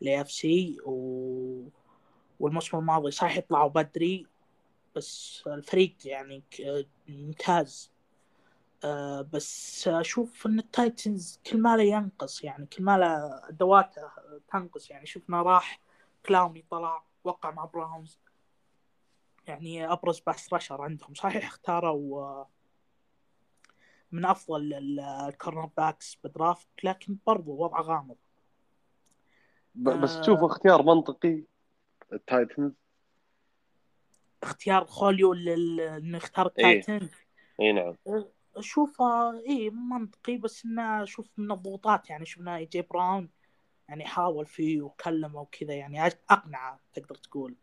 AFC 0.00 0.78
و... 0.84 1.68
والموسم 2.40 2.78
الماضي 2.78 3.10
صحيح 3.10 3.36
يطلعوا 3.36 3.68
بدري 3.68 4.26
بس 4.96 5.42
الفريق 5.46 5.94
يعني 6.04 6.42
ممتاز. 7.08 7.90
آه، 8.84 9.22
بس 9.22 9.88
أشوف 9.88 10.46
إن 10.46 10.58
التايتنز 10.58 11.40
كل 11.46 11.60
ما 11.62 11.76
له 11.76 11.82
ينقص 11.82 12.44
يعني 12.44 12.66
كل 12.66 12.84
ما 12.84 12.98
له 12.98 13.40
أدواته 13.48 14.10
تنقص. 14.52 14.90
يعني 14.90 15.06
شفنا 15.06 15.42
راح 15.42 15.80
كلاوني 16.26 16.64
طلع 16.70 17.02
وقع 17.24 17.50
مع 17.50 17.64
براونز. 17.64 18.18
يعني 19.46 19.92
أبرز 19.92 20.20
pass 20.20 20.52
rusher 20.52 20.82
عندهم. 20.82 21.14
صحيح 21.14 21.46
اختاروا 21.46 22.22
آه، 22.22 22.48
من 24.12 24.24
أفضل 24.24 24.74
ال- 24.74 25.00
ال 25.00 25.06
cornerbacks 25.06 25.70
ب 25.76 26.18
draft 26.24 26.68
لكن 26.84 27.16
برضو 27.26 27.52
وضعه 27.52 27.82
غامض. 27.82 28.16
بس 29.74 30.16
آه. 30.16 30.20
تشوفه 30.20 30.46
اختيار 30.46 30.82
منطقي 30.82 31.42
التايتنز. 32.12 32.72
اختيار 34.42 34.84
خوليو 34.86 35.32
إنه 35.32 36.16
يختار 36.16 36.46
إيه. 36.58 36.78
التايتنز. 36.80 37.10
اي 37.60 37.72
نعم. 37.72 37.94
اشوفه 38.58 39.30
إي 39.48 39.70
منطقي 39.70 40.36
بس 40.36 40.64
إنه 40.64 41.02
أشوف 41.02 41.26
من 41.36 41.52
الضغوطات 41.52 42.10
يعني 42.10 42.26
شفنا 42.26 42.56
اي 42.56 42.64
جي 42.64 42.82
براون 42.82 43.28
يعني 43.88 44.06
حاول 44.06 44.46
فيه 44.46 44.82
وكلمه 44.82 45.40
وكذا 45.40 45.74
يعني 45.74 46.06
أقنعه 46.30 46.80
تقدر 46.94 47.14
تقول. 47.14 47.56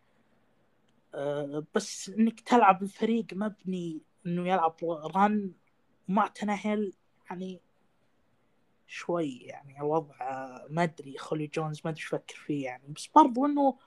أه 1.14 1.64
بس 1.76 2.10
إنك 2.10 2.40
تلعب 2.40 2.84
الفريق 2.84 3.26
مبني 3.34 4.02
إنه 4.26 4.48
يلعب 4.48 4.76
run 5.16 5.52
ومع 6.10 6.28
تانهيل 6.28 6.94
يعني 7.30 7.62
شوي 8.88 9.38
يعني 9.38 9.78
الوضع 9.80 10.16
ما 10.70 10.84
أدري 10.84 11.18
خولي 11.18 11.48
جونز 11.48 11.82
ما 11.86 11.92
أدري 11.92 12.02
إيش 12.02 12.14
أفكر 12.14 12.36
فيه 12.36 12.66
يعني. 12.66 12.84
بس 12.88 13.08
برضو 13.16 13.46
إنه 13.46 13.78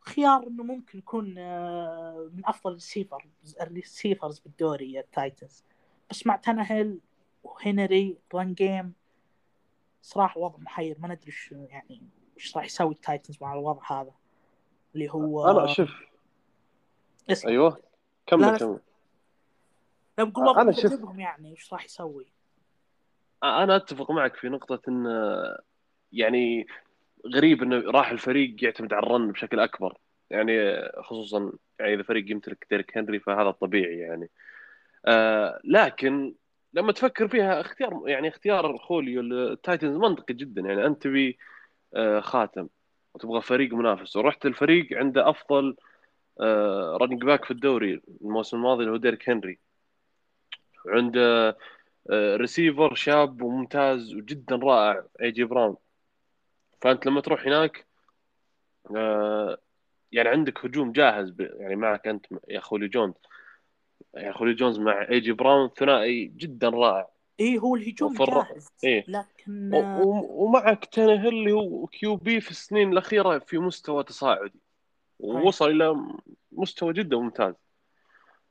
خيار 0.00 0.46
إنه 0.46 0.62
ممكن 0.64 0.98
يكون 0.98 1.38
آه، 1.38 2.30
من 2.32 2.46
أفضل 2.46 2.70
ال 2.70 2.76
receiver 2.76 3.28
ال 3.60 3.68
receivers 3.68 4.38
بالدوري 4.38 5.00
التايتنز. 5.00 5.64
بس 6.10 6.26
مع 6.26 6.36
تانهيل 6.36 6.98
وهنري 7.44 8.18
run 8.34 8.54
game. 8.54 8.92
صراحة 10.02 10.40
وضع 10.40 10.58
محير. 10.58 10.96
ما 10.98 11.08
ندري 11.08 11.30
شو 11.30 11.54
يعني 11.54 12.00
إيش 12.36 12.56
راح 12.56 12.64
يسوي 12.64 12.94
التايتنز 12.94 13.38
مع 13.40 13.54
الوضع 13.54 13.82
هذا. 13.90 14.12
اللي 14.94 15.10
هو 15.10 15.50
أنا 15.50 15.66
شوف. 15.72 15.90
اسمع. 17.30 17.50
أيوه. 17.50 17.70
لا، 17.70 17.80
كمل. 18.26 18.40
لا. 18.42 18.58
كمل 18.58 18.80
لو 20.18 20.26
بقول 20.26 20.74
شوف- 20.74 20.84
يعجبهم 20.84 21.20
يعني 21.20 21.50
إيش 21.50 21.72
راح 21.72 21.84
يسوي. 21.84 22.26
أنا 23.42 23.76
أتفق 23.76 24.10
معك 24.10 24.36
في 24.36 24.48
نقطة 24.48 24.80
إن 24.88 25.06
يعني 26.12 26.66
غريب 27.34 27.62
إنه 27.62 27.90
راح 27.90 28.10
الفريق 28.10 28.64
يعتمد 28.64 28.92
على 28.92 29.06
ال 29.06 29.12
run 29.12 29.32
بشكل 29.32 29.60
أكبر. 29.60 29.98
يعني 30.30 30.82
خصوصا 31.02 31.52
يعني 31.80 31.94
إذا 31.94 32.02
فريق 32.02 32.30
يمتلك 32.30 32.66
ديريك 32.70 32.98
هنري 32.98 33.20
فهذا 33.20 33.48
الطبيعي 33.48 33.98
يعني. 33.98 34.24
آه 34.24 34.28
لكن 35.64 36.34
لما 36.74 36.92
تفكر 36.92 37.28
فيها 37.28 37.60
اختيار 37.60 38.02
يعني 38.06 38.28
اختيار 38.28 38.78
خوليو 38.78 39.20
التايتنز 39.20 39.96
منطقي 39.96 40.34
جدا. 40.34 40.62
يعني 40.62 40.86
أنت 40.86 41.02
تبي 41.02 41.38
آه 41.94 42.20
خاتم 42.20 42.68
وتبغى 43.14 43.40
فريق 43.40 43.74
منافس. 43.74 44.16
ورحت 44.16 44.46
الفريق 44.46 44.88
عنده 44.92 45.30
أفضل 45.30 45.76
آه 46.40 46.98
running 47.00 47.24
back 47.24 47.44
في 47.44 47.50
الدوري 47.50 48.00
الموسم 48.20 48.56
الماضي 48.56 48.82
اللي 48.82 48.92
هو 48.92 48.96
ديريك 48.96 49.28
هنري. 49.30 49.58
وعنده 50.86 51.56
آه، 52.10 52.36
ريسيفر 52.36 52.94
شاب 52.94 53.42
وممتاز 53.42 54.14
وجدا 54.14 54.56
رائع 54.56 55.04
اي 55.22 55.30
جي 55.30 55.44
براون 55.44 55.76
فأنت 56.80 57.06
لما 57.06 57.20
تروح 57.20 57.46
هناك 57.46 57.86
آه، 58.96 59.58
يعني 60.12 60.28
عندك 60.28 60.64
هجوم 60.64 60.92
جاهز 60.92 61.34
يعني 61.40 61.76
معك 61.76 62.08
أنت 62.08 62.26
يا 62.48 62.60
خولي 62.60 62.88
جونز. 62.88 63.14
يا 64.16 64.32
خولي 64.32 64.54
جونز 64.54 64.78
مع 64.78 65.06
اي 65.10 65.20
جي 65.20 65.32
براون 65.32 65.68
ثنائي 65.68 66.24
جدا 66.24 66.68
رائع. 66.68 67.08
إيه 67.40 67.58
هو 67.58 67.76
الهجوم 67.76 68.14
جاهز 68.14 68.68
إيه. 68.84 69.04
لكن 69.08 69.74
و- 69.74 70.44
ومعك 70.44 70.84
تانهيل 70.84 71.28
اللي 71.28 71.52
هو 71.52 71.86
QB 71.86 72.40
في 72.40 72.50
السنين 72.50 72.92
الأخيرة 72.92 73.38
في 73.38 73.58
مستوى 73.58 74.04
تصاعدي. 74.04 74.60
ووصل 75.18 75.70
إلى 75.70 75.96
مستوى 76.52 76.92
جدا 76.92 77.16
ممتاز. 77.16 77.54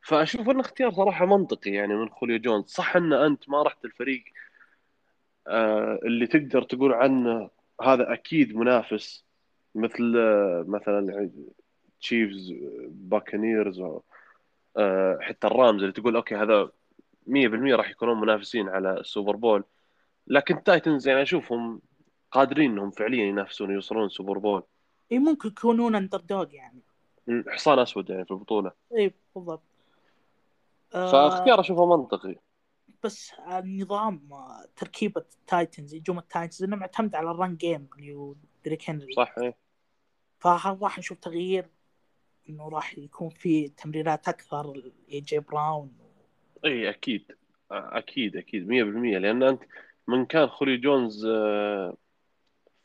فأشوف 0.01 0.49
انه 0.49 0.59
اختيار 0.61 0.91
صراحة 0.91 1.25
منطقي 1.25 1.71
يعني 1.71 1.95
من 1.95 2.09
خوليو 2.09 2.37
جونز. 2.39 2.65
صح 2.65 2.95
إن 2.95 3.13
أنت 3.13 3.49
ما 3.49 3.63
رحت 3.63 3.85
الفريق 3.85 4.23
آه، 5.47 5.99
اللي 6.03 6.27
تقدر 6.27 6.61
تقول 6.63 6.93
عنه 6.93 7.49
هذا 7.81 8.13
أكيد 8.13 8.55
منافس 8.55 9.25
مثل 9.75 10.13
آه، 10.17 10.65
مثلا 10.67 11.13
يعني 11.13 11.31
Chiefs 12.01 12.53
Buccaneers 12.89 13.83
حتى 15.21 15.47
ال 15.47 15.54
Rams 15.54 15.81
اللي 15.81 15.93
تقول 15.93 16.15
okay 16.15 16.35
هذا 16.35 16.71
100% 17.27 17.75
راح 17.75 17.89
يكونون 17.89 18.21
منافسين 18.21 18.69
على 18.69 18.99
ال 18.99 19.05
Super 19.05 19.35
Bowl. 19.35 19.63
لكن 20.27 20.57
ال 20.57 20.64
Titans 20.64 21.07
يعني 21.07 21.21
أشوفهم 21.21 21.81
قادرين 22.31 22.71
إنهم 22.71 22.91
فعليا 22.91 23.25
ينافسون 23.25 23.71
يوصلون 23.71 24.09
Super 24.09 24.37
Bowl. 24.37 24.63
إي 25.11 25.19
ممكن 25.19 25.49
يكونون 25.49 25.95
underdog 25.95 26.53
يعني 26.53 26.81
حصان 27.47 27.79
أسود 27.79 28.09
يعني 28.09 28.25
في 28.25 28.31
البطولة. 28.31 28.71
إي 28.97 29.13
بالضبط. 29.35 29.63
آه، 30.95 31.11
فاختيار 31.11 31.59
أشوفه 31.59 31.85
منطقي. 31.85 32.35
بس 33.03 33.31
النظام 33.47 34.29
آه، 34.31 34.65
تركيبة 34.75 35.25
ال 35.41 35.49
Titans 35.49 35.95
هجوم 35.95 36.19
ال 36.19 36.25
Titans 36.25 36.63
إنه 36.63 36.75
معتمد 36.75 37.15
على 37.15 37.31
ال 37.31 37.37
run 37.37 37.55
game 37.55 37.87
اللي 37.97 38.13
هو 38.13 38.35
ديريك 38.65 38.89
هنري. 38.89 39.13
صح 39.13 39.35
إيه. 39.37 39.55
فهل 40.39 40.81
راح 40.81 40.99
نشوف 40.99 41.17
تغيير 41.17 41.69
إنه 42.49 42.69
راح 42.69 42.97
يكون 42.97 43.29
في 43.29 43.69
تمريرات 43.69 44.27
أكثر 44.27 44.91
اي 45.11 45.19
جي 45.19 45.39
براون. 45.39 45.91
إي 46.65 46.89
أكيد. 46.89 47.31
أكيد 47.71 48.37
أكيد 48.37 48.67
100% 48.67 49.17
لأن 49.17 49.43
أنت 49.43 49.63
من 50.07 50.25
كان 50.25 50.47
خولي 50.47 50.77
جونز 50.77 51.25
آه، 51.25 51.97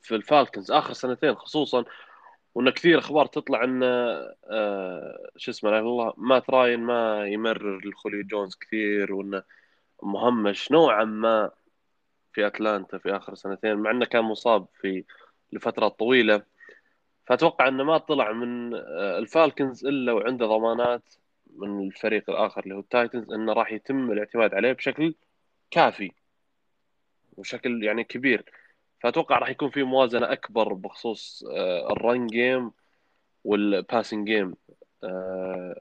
في 0.03 0.15
الفالكنز 0.15 0.71
آخر 0.71 0.93
سنتين 0.93 1.35
خصوصا 1.35 1.85
وإن 2.55 2.71
كثير 2.71 2.99
أخبار 2.99 3.27
تطلع 3.27 3.65
إن 3.65 3.83
آه، 3.83 5.31
شو 5.37 5.51
اسمه 5.51 5.71
لا 5.71 5.79
الله 5.79 6.15
مات 6.17 6.51
راين 6.51 6.81
ما 6.81 7.27
يمرر 7.27 7.89
لخولي 7.89 8.23
جونز 8.23 8.57
كثير 8.57 9.13
وانه 9.13 9.43
مهمش 10.03 10.73
نوعا 10.73 11.05
ما 11.05 11.51
في 12.33 12.47
أتلانتا 12.47 12.99
في 12.99 13.17
آخر 13.17 13.35
سنتين 13.35 13.75
مع 13.75 13.91
إنه 13.91 14.05
كان 14.05 14.25
مصاب 14.25 14.67
في 14.81 15.05
لفترة 15.53 15.89
طويلة. 15.89 16.43
فأتوقع 17.29 17.69
إنه 17.69 17.85
ما 17.85 17.99
طلع 17.99 18.33
من 18.33 18.75
آه، 18.75 19.19
الفالكنز 19.19 19.87
إلا 19.87 20.13
وعنده 20.13 20.47
ضمانات 20.47 21.15
من 21.57 21.87
الفريق 21.87 22.31
الآخر 22.31 22.63
اللي 22.65 22.75
هو 22.75 22.81
ال 22.81 22.88
Titans 22.88 23.33
إنه 23.33 23.53
راح 23.53 23.73
يتم 23.73 24.13
الاعتماد 24.13 24.55
عليه 24.55 24.73
بشكل 24.73 25.15
كافي 25.71 26.13
وشكل 27.37 27.85
يعني 27.85 28.05
كبير. 28.05 28.45
فأتوقع 29.01 29.39
راح 29.39 29.49
يكون 29.51 29.71
في 29.71 29.83
موازنة 29.83 30.33
أكبر 30.33 30.73
بخصوص 30.73 31.45
آه، 31.51 31.93
ال 31.93 32.01
run 32.01 32.27
game 32.27 32.71
وال 33.45 33.63
passing 33.63 34.27
game 34.29 34.55
آه، 35.05 35.81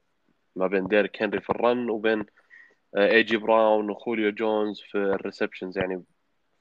ما 0.56 0.68
بين 0.68 0.88
ديريك 0.88 1.24
هنري 1.24 1.42
في 1.42 1.50
ال 1.50 1.60
run 1.60 1.89
وبين 1.89 2.25
اي 2.98 3.24
جي 3.24 3.38
براون 3.38 3.89
وخوليو 3.89 4.32
جونز 4.32 4.82
في 4.82 4.98
ال 4.98 5.05
receptions 5.05 5.77
يعني 5.77 6.04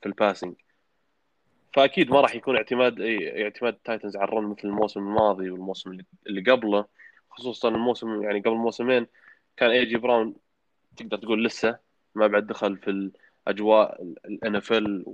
في 0.01 0.07
ال 0.07 0.13
passing 0.13 0.55
فأكيد 1.77 2.11
ما 2.11 2.21
راح 2.21 2.35
يكون 2.35 2.57
اعتماد 2.57 3.01
اعتماد 3.01 3.75
ال 3.75 3.81
Titans 3.81 4.17
على 4.17 4.29
ال 4.29 4.33
run 4.33 4.45
مثل 4.45 4.61
الموسم 4.65 5.01
الماضي 5.01 5.51
والموسم 5.51 5.91
اللي- 5.91 6.05
اللي 6.27 6.51
قبله. 6.53 6.87
خصوصا 7.31 7.69
الموسم 7.69 8.23
يعني 8.23 8.41
قبل 8.41 8.55
موسمين 8.55 9.07
كان 9.57 9.71
اي 9.71 9.85
جي 9.85 9.97
براون 9.97 10.35
تقدر 10.97 11.17
تقول 11.19 11.45
لسه 11.45 11.79
ما 12.15 12.27
بعد 12.27 12.47
دخل 12.47 12.77
في 12.77 13.11
الأجواء 13.47 14.03
ال 14.03 14.57
NFL 14.57 15.05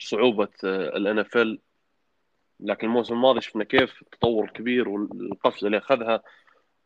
وصعوبة 0.00 1.36
ال 1.36 1.42
NFL 1.42 1.58
لكن 2.60 2.86
الموسم 2.86 3.14
الماضي 3.14 3.40
شفنا 3.40 3.64
كيف 3.64 4.02
التطور 4.02 4.44
الكبير 4.44 4.88
والقفزة 4.88 5.66
اللي 5.66 5.78
أخذها 5.78 6.22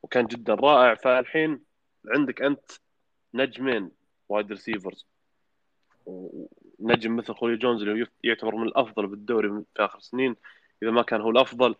وكان 0.03 0.26
جدا 0.26 0.55
رائع. 0.55 0.95
فالحين 0.95 1.61
عندك 2.09 2.43
أنت 2.43 2.71
نجمين 3.35 3.91
wide 4.28 4.50
receivers 4.50 5.07
ونجم 6.85 7.17
مثل 7.17 7.35
خوليو 7.35 7.57
جونز 7.57 7.83
اللي 7.83 8.07
يعتبر 8.25 8.55
من 8.57 8.67
الأفضل 8.67 9.07
بالدوري 9.07 9.49
في 9.49 9.85
آخر 9.85 10.00
سنين 10.00 10.37
إذا 10.83 10.91
ما 10.91 11.03
كان 11.03 11.21
هو 11.21 11.31
الأفضل. 11.31 11.75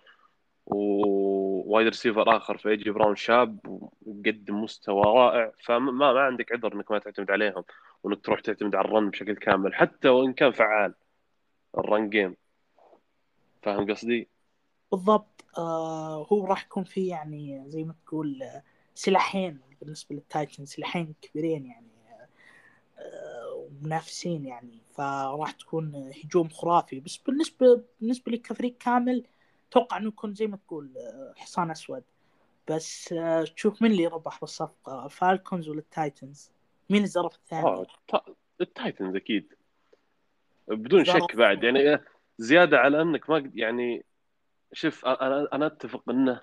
و 0.67 0.91
wide 0.91 1.87
receiver 1.87 2.37
آخر 2.37 2.59
في 2.59 2.69
اي 2.69 2.76
جي 2.76 2.91
براون 2.91 3.17
شاب 3.17 3.59
ويقدم 4.03 4.63
مستوى 4.63 5.03
رائع. 5.03 5.53
فما 5.65 5.93
ما 5.93 6.21
عندك 6.21 6.53
عذر 6.53 6.75
إنك 6.75 6.91
ما 6.91 6.99
تعتمد 6.99 7.31
عليهم 7.31 7.65
وإنك 8.03 8.25
تروح 8.25 8.41
تعتمد 8.41 8.75
على 8.75 8.89
ال 8.89 8.94
run 8.94 9.11
بشكل 9.11 9.35
كامل 9.35 9.75
حتى 9.75 10.09
وإن 10.09 10.33
كان 10.33 10.53
فعال. 10.53 10.95
ال 11.79 11.87
run 11.87 12.11
game 12.11 12.37
فاهم 13.63 13.91
قصدي؟ 13.91 14.29
بالضبط. 14.91 15.45
آه 15.59 16.27
هو 16.33 16.47
راح 16.47 16.65
يكون 16.65 16.85
في 16.85 17.07
يعني 17.07 17.65
زي 17.67 17.85
ما 17.85 17.95
تقول 18.07 18.43
آه، 18.43 18.63
سلاحين 18.95 19.61
بالنسبة 19.81 20.15
لل 20.15 20.28
Titans 20.28 20.69
سلاحين 20.69 21.15
كبيرين 21.23 21.67
يعني. 21.67 21.87
آه 22.99 23.34
ومنافسين 23.85 24.47
يعني 24.47 24.79
فراح 24.95 25.51
تكون 25.51 26.11
هجوم 26.25 26.49
خرافي. 26.49 27.01
بس 27.01 27.17
بالنسبة 27.17 27.83
بالنسبة 28.01 28.33
لي 28.33 28.39
كفريق 28.39 28.77
كامل 28.79 29.25
أتوقع 29.71 29.97
إنه 29.97 30.09
يكون 30.09 30.35
زي 30.35 30.47
ما 30.47 30.57
تقول 30.57 30.91
آه، 30.99 31.35
حصان 31.37 31.71
أسود. 31.71 32.03
بس 32.71 33.13
آه، 33.13 33.43
تشوف 33.45 33.83
مين 33.83 33.93
اللي 33.93 34.07
ربح 34.07 34.41
بالصفقة 34.41 35.05
ال 35.05 35.13
Falcons 35.13 35.69
ولا 35.69 35.79
ال 35.79 35.88
Titans؟ 35.88 36.51
مين 36.91 37.03
الطرف 37.03 37.35
الثاني؟ 37.35 37.83
التا- 37.83 38.33
ال 38.61 38.69
Titans 38.69 39.17
أكيد. 39.17 39.55
بدون. 40.69 41.05
شك 41.05 41.37
بعد 41.37 41.65
يعني 41.65 41.99
زيادة 42.39 42.79
على 42.79 43.03
إنك 43.03 43.31
ما 43.31 43.51
يعني 43.55 44.05
شوف 44.73 45.05
أنا 45.07 45.49
أنا 45.53 45.67
أتفق 45.67 46.11
إنه 46.11 46.41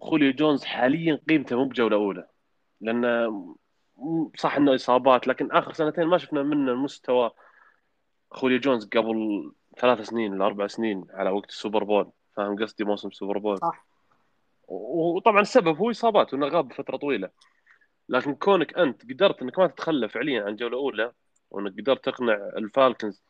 خوليو 0.00 0.32
جونز 0.32 0.64
حاليا 0.64 1.20
قيمته 1.28 1.56
مو 1.56 1.64
بجولة 1.64 1.96
أولى. 1.96 2.28
لأنه 2.80 3.30
م- 3.30 3.56
صح 4.36 4.56
إنه 4.56 4.74
إصابات 4.74 5.28
لكن 5.28 5.52
آخر 5.52 5.72
سنتين 5.72 6.06
ما 6.06 6.18
شفنا 6.18 6.42
منه 6.42 6.74
مستوى. 6.74 7.30
خوليو 8.30 8.58
جونز 8.58 8.88
قبل 8.88 9.52
ثلاث 9.78 10.00
سنين 10.00 10.32
ولا 10.32 10.46
أربع 10.46 10.66
سنين 10.66 11.06
على 11.10 11.30
وقت 11.30 11.48
ال 11.48 11.54
Super 11.54 11.84
Bowl. 11.84 12.10
فاهم 12.36 12.64
قصدي؟ 12.64 12.84
موسم 12.84 13.08
ال 13.08 13.13
Super 13.13 13.38
Bowl. 13.38 13.58
صح. 13.58 13.86
وطبعا 14.68 15.40
السبب 15.40 15.76
هو 15.76 15.90
إصابات 15.90 16.34
وإنه 16.34 16.46
غاب 16.46 16.72
فترة 16.72 16.96
طويلة. 16.96 17.30
لكن 18.08 18.34
كونك 18.34 18.78
أنت 18.78 19.12
قدرت 19.12 19.42
إنك 19.42 19.58
ما 19.58 19.66
تتخلى 19.66 20.08
فعليا 20.08 20.44
عن 20.44 20.56
جولة 20.56 20.76
أولى 20.76 21.12
وإنك 21.50 21.72
قدرت 21.80 22.04
تقنع 22.04 22.34
ال 22.34 22.45
Falcons 22.45 23.22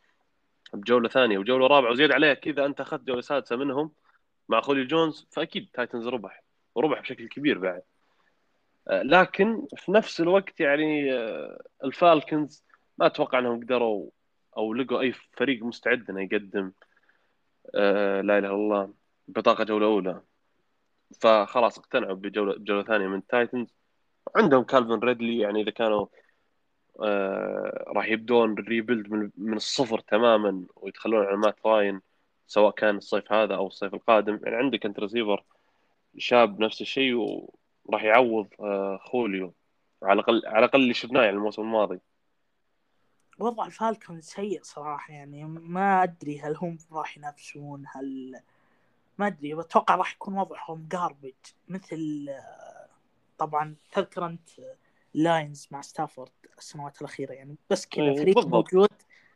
بجولة 0.72 1.08
ثانية 1.08 1.38
وجولة 1.38 1.66
رابعة 1.66 1.90
وزيد 1.90 2.12
عليها 2.12 2.34
كذا 2.34 2.66
أنت 2.66 2.80
أخذت 2.80 3.02
جولة 3.02 3.20
سادسة 3.20 3.56
منهم 3.56 3.92
مع 4.48 4.60
خوليو 4.60 4.84
جونز 4.84 5.26
فأكيد 5.30 5.68
Titans 5.72 6.08
ربح 6.08 6.42
وربح 6.74 7.00
بشكل 7.00 7.28
كبير 7.28 7.58
بعد. 7.58 7.82
لكن 8.90 9.66
في 9.76 9.92
نفس 9.92 10.20
الوقت 10.20 10.60
يعني 10.60 11.12
آه، 11.14 11.62
ال 11.84 11.94
Falcons 11.94 12.64
ما 12.98 13.06
أتوقع 13.06 13.38
إنهم 13.38 13.60
قدروا 13.60 14.10
أو 14.56 14.74
لقوا 14.74 15.00
أي 15.00 15.12
فريق 15.12 15.62
مستعد 15.62 16.10
إنه 16.10 16.22
يقدم 16.22 16.72
آه، 17.74 18.20
لا 18.20 18.38
إله 18.38 18.48
إلا 18.48 18.54
الله 18.54 18.94
بطاقة 19.28 19.64
جولة 19.64 19.86
أولى. 19.86 20.22
فخلاص 21.20 21.78
اقتنعوا 21.78 22.14
بجولة 22.14 22.54
بجولة 22.54 22.82
ثانية 22.82 23.06
من 23.06 23.26
Titans. 23.26 23.74
عندهم 24.36 24.62
كالفن 24.64 24.98
ريدلي 24.98 25.38
يعني 25.38 25.62
إذا 25.62 25.70
كانوا 25.70 26.06
آه 27.00 27.84
راح 27.88 28.08
يبدون 28.08 28.54
rebuild 28.54 29.10
من, 29.12 29.30
من 29.36 29.56
الصفر 29.56 29.98
تماما 30.00 30.66
ويتخلون 30.76 31.26
على 31.26 31.36
مات 31.36 31.56
راين 31.66 32.00
سواء 32.46 32.72
كان 32.74 32.96
الصيف 32.96 33.32
هذا 33.32 33.54
أو 33.54 33.66
الصيف 33.66 33.94
القادم. 33.94 34.40
يعني 34.42 34.56
عندك 34.56 34.86
أنت 34.86 35.00
ريسيفر 35.00 35.44
شاب 36.18 36.60
نفس 36.60 36.80
الشيء 36.80 37.48
وراح 37.84 38.02
يعوض 38.04 38.48
آه 38.60 38.96
خوليو. 38.96 39.54
على 40.02 40.12
الأقل 40.20 40.42
على 40.46 40.58
الأقل 40.58 40.80
اللي 40.82 40.94
شفناه 40.94 41.22
يعني 41.22 41.36
الموسم 41.36 41.62
الماضي. 41.62 42.00
وضع 43.38 43.66
ال 43.66 43.73
Falcons 43.73 44.20
سيء 44.20 44.60
صراحة 44.62 45.12
يعني. 45.14 45.44
ما 45.44 46.02
أدري 46.02 46.40
هل 46.40 46.56
هم 46.56 46.78
راح 46.92 47.16
ينافسون 47.18 47.84
هل 47.94 48.40
ما 49.18 49.26
أدري. 49.26 49.54
بتوقع 49.54 49.94
راح 49.94 50.12
يكون 50.14 50.38
وضعهم 50.38 50.88
garbage 50.92 51.34
مثل 51.68 52.26
آه، 52.28 52.88
طبعا 53.38 53.76
تذكر 53.92 54.26
أنت 54.26 54.50
Lions 55.14 55.68
مع 55.70 55.80
ستافورد 55.80 56.30
السنوات 56.58 57.00
الأخيرة 57.00 57.32
يعني. 57.32 57.56
بس 57.70 57.86
كذا 57.86 58.04
إيه، 58.04 58.16
فريق. 58.16 58.46
موجود 58.46 58.88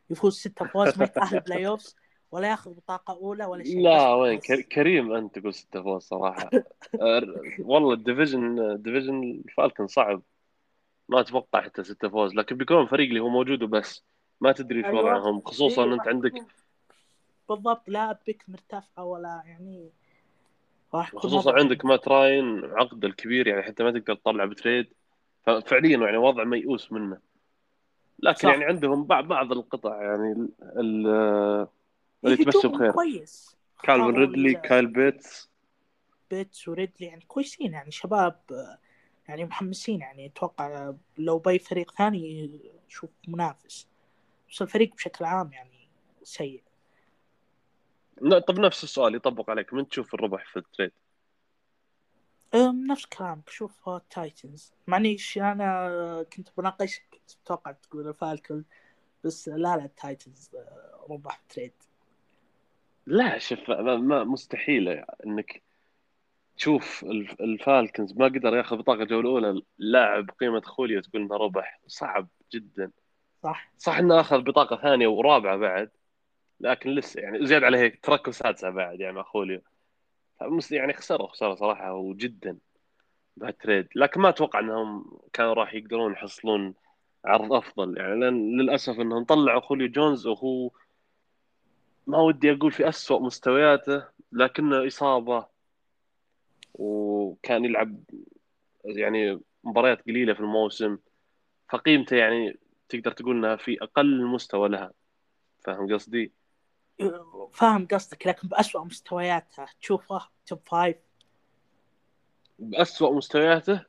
يفوز 0.09 0.39
ستة 0.39 0.67
فوز 0.67 0.99
ما 0.99 1.05
يتأهل 1.05 1.39
playoffs 1.39 1.95
ولا 2.31 2.49
ياخذ 2.49 2.73
بطاقة 2.73 3.13
أولى 3.13 3.45
ولا 3.45 3.63
شيء. 3.63 3.81
لا 3.81 4.13
وين؟ 4.13 4.39
كريم 4.71 5.13
أنت 5.13 5.39
تقول 5.39 5.53
ستة 5.53 5.83
فوز 5.83 6.01
صراحة 6.01 6.49
والله 7.59 7.93
ال 7.93 8.02
division 8.02 8.75
division 8.81 9.23
ال 9.45 9.50
Falcons 9.50 9.87
صعب. 9.87 10.21
ما 11.09 11.19
أتوقع 11.19 11.61
حتى 11.61 11.83
ستة 11.83 12.09
فوز 12.09 12.35
لكن 12.35 12.57
بيكون 12.57 12.85
فريق 12.87 13.07
اللي 13.07 13.19
هو 13.19 13.29
موجود 13.29 13.63
وبس. 13.63 14.03
ما 14.41 14.51
تدري 14.51 14.79
إيش 14.79 14.85
أيوة. 14.85 14.99
وضعهم 14.99 15.41
خصوصا 15.41 15.85
إيه، 15.85 15.93
أنت 15.93 16.07
عندك 16.07 16.45
بالضبط 17.49 17.89
لا 17.89 18.19
pick 18.25 18.43
مرتفعة 18.47 19.03
ولا 19.03 19.43
يعني 19.45 19.89
خصوصا 20.93 21.53
عندك 21.53 21.85
مات 21.85 22.07
راين 22.07 22.65
عقد 22.65 23.05
الكبير 23.05 23.47
يعني 23.47 23.63
حتى 23.63 23.83
ما 23.83 23.91
تقدر 23.91 24.15
تطلع 24.15 24.45
ب 24.45 24.52
trade. 24.52 24.93
ففعليا 25.45 25.97
يعني 25.97 26.17
وضع 26.17 26.43
ميؤوس 26.43 26.91
منه. 26.91 27.17
لكن 28.19 28.37
صح. 28.37 28.49
يعني 28.49 28.65
عندهم 28.65 29.03
بعض 29.03 29.27
بعض 29.27 29.51
القطع 29.51 30.01
يعني 30.01 30.47
ال- 30.61 31.67
اللي 32.33 32.49
هجومهم 32.49 32.77
بخير. 32.77 32.91
كويس 32.91 33.57
كالفن 33.83 34.03
ريدلي 34.17 34.53
كايل 34.53 34.87
بيتس. 34.87 35.49
بيتس 36.29 36.67
وريدلي 36.67 37.07
يعني 37.07 37.25
كويسين 37.27 37.73
يعني 37.73 37.91
شباب 37.91 38.39
يعني 39.27 39.45
محمسين 39.45 40.01
يعني. 40.01 40.25
أتوقع 40.25 40.93
لو 41.17 41.39
بأي 41.39 41.59
فريق 41.59 41.91
ثاني 41.91 42.49
يشوف 42.89 43.09
منافس. 43.27 43.87
بس 44.51 44.61
الفريق 44.61 44.95
بشكل 44.95 45.25
عام 45.25 45.53
يعني 45.53 45.87
سيء. 46.23 46.63
لا، 48.21 48.39
طب 48.39 48.59
نفس 48.59 48.83
السؤال 48.83 49.15
يطبق 49.15 49.49
عليك. 49.49 49.73
من 49.73 49.89
تشوف 49.89 50.13
الربح 50.13 50.45
في 50.45 50.59
ال 50.59 50.64
trade؟ 50.64 50.91
أم، 52.55 52.87
نفس 52.87 53.05
كلامك 53.05 53.49
شوف 53.49 53.89
Titans. 54.09 54.73
معني 54.87 55.17
ش- 55.17 55.37
أنا 55.37 56.25
كنت 56.35 56.49
بناقشك 56.57 57.21
أتوقع 57.43 57.71
تقول 57.71 58.07
ال 58.07 58.14
Falcons 58.14 58.65
بس 59.23 59.47
لا 59.47 59.55
لا 59.57 59.85
ال 59.85 59.94
Titans 59.94 60.49
آه، 60.55 61.05
ربح 61.09 61.41
trade 61.49 61.73
لا 63.07 63.37
شوف 63.37 63.69
ما 63.69 63.95
ما- 63.95 64.23
مستحيل 64.23 64.87
إنك 65.25 65.63
تشوف 66.57 67.03
الف- 67.03 67.41
ال 67.41 67.50
Falcons 67.50 68.13
ما 68.17 68.25
قدر 68.25 68.55
ياخذ 68.57 68.77
بطاقة 68.77 69.01
الجولة 69.03 69.19
الأولى 69.39 69.61
لاعب 69.77 70.29
قيمة 70.39 70.61
خوليو 70.61 71.01
تقول 71.01 71.21
انه 71.21 71.35
ربح. 71.37 71.79
صعب 71.87 72.27
جدا. 72.53 72.91
صح. 73.43 73.71
صح 73.77 73.97
إنه 73.97 74.19
أخذ 74.19 74.41
بطاقة 74.41 74.75
ثانية 74.81 75.07
ورابعة 75.07 75.57
بعد 75.57 75.89
لكن 76.59 76.89
لسه 76.89 77.21
يعني 77.21 77.45
زيادة 77.45 77.65
على 77.65 77.77
هيك 77.77 78.05
تركوا 78.05 78.31
سادسة 78.31 78.69
بعد 78.69 78.99
يعني 78.99 79.15
مع 79.15 79.23
خوليو 79.23 79.61
فمس- 80.39 80.71
يعني 80.71 80.93
خسروا 80.93 81.27
خساره 81.27 81.55
صراحة 81.55 81.93
وجدا 81.93 82.57
بهال 83.37 83.54
trade. 83.54 83.87
لكن 83.95 84.21
ما 84.21 84.29
أتوقع 84.29 84.59
إنهم 84.59 85.19
كانوا 85.33 85.53
راح 85.53 85.73
يقدرون 85.73 86.11
يحصلون 86.13 86.73
عرض 87.25 87.53
أفضل. 87.53 87.97
يعني 87.97 88.19
لأن 88.19 88.57
للأسف 88.61 88.99
إنهم 88.99 89.23
طلعوا 89.23 89.59
خوليو 89.61 89.87
جونز 89.87 90.27
وهو 90.27 90.69
ما 92.07 92.17
ودي 92.17 92.51
أقول 92.51 92.71
في 92.71 92.89
أسوأ 92.89 93.19
مستوياته 93.19 94.03
لكنه 94.31 94.87
إصابة. 94.87 95.45
وكان 96.73 97.65
يلعب 97.65 98.03
يعني 98.85 99.39
مباريات 99.63 100.05
قليلة 100.05 100.33
في 100.33 100.39
الموسم. 100.39 100.97
فقيمته 101.69 102.15
يعني 102.15 102.59
تقدر 102.89 103.11
تقول 103.11 103.37
إنها 103.37 103.55
في 103.55 103.77
أقل 103.81 104.25
مستوى 104.25 104.69
لها. 104.69 104.91
فاهم 105.65 105.93
قصدي؟ 105.93 106.31
فاهم 107.53 107.87
قصدك 107.87 108.27
لكن 108.27 108.47
بأسوأ 108.47 108.83
مستوياتها. 108.83 109.67
تشوفه 109.81 110.27
top 110.45 110.59
five 110.65 110.97
بأسوأ 112.59 113.11
مستوياته؟ 113.15 113.85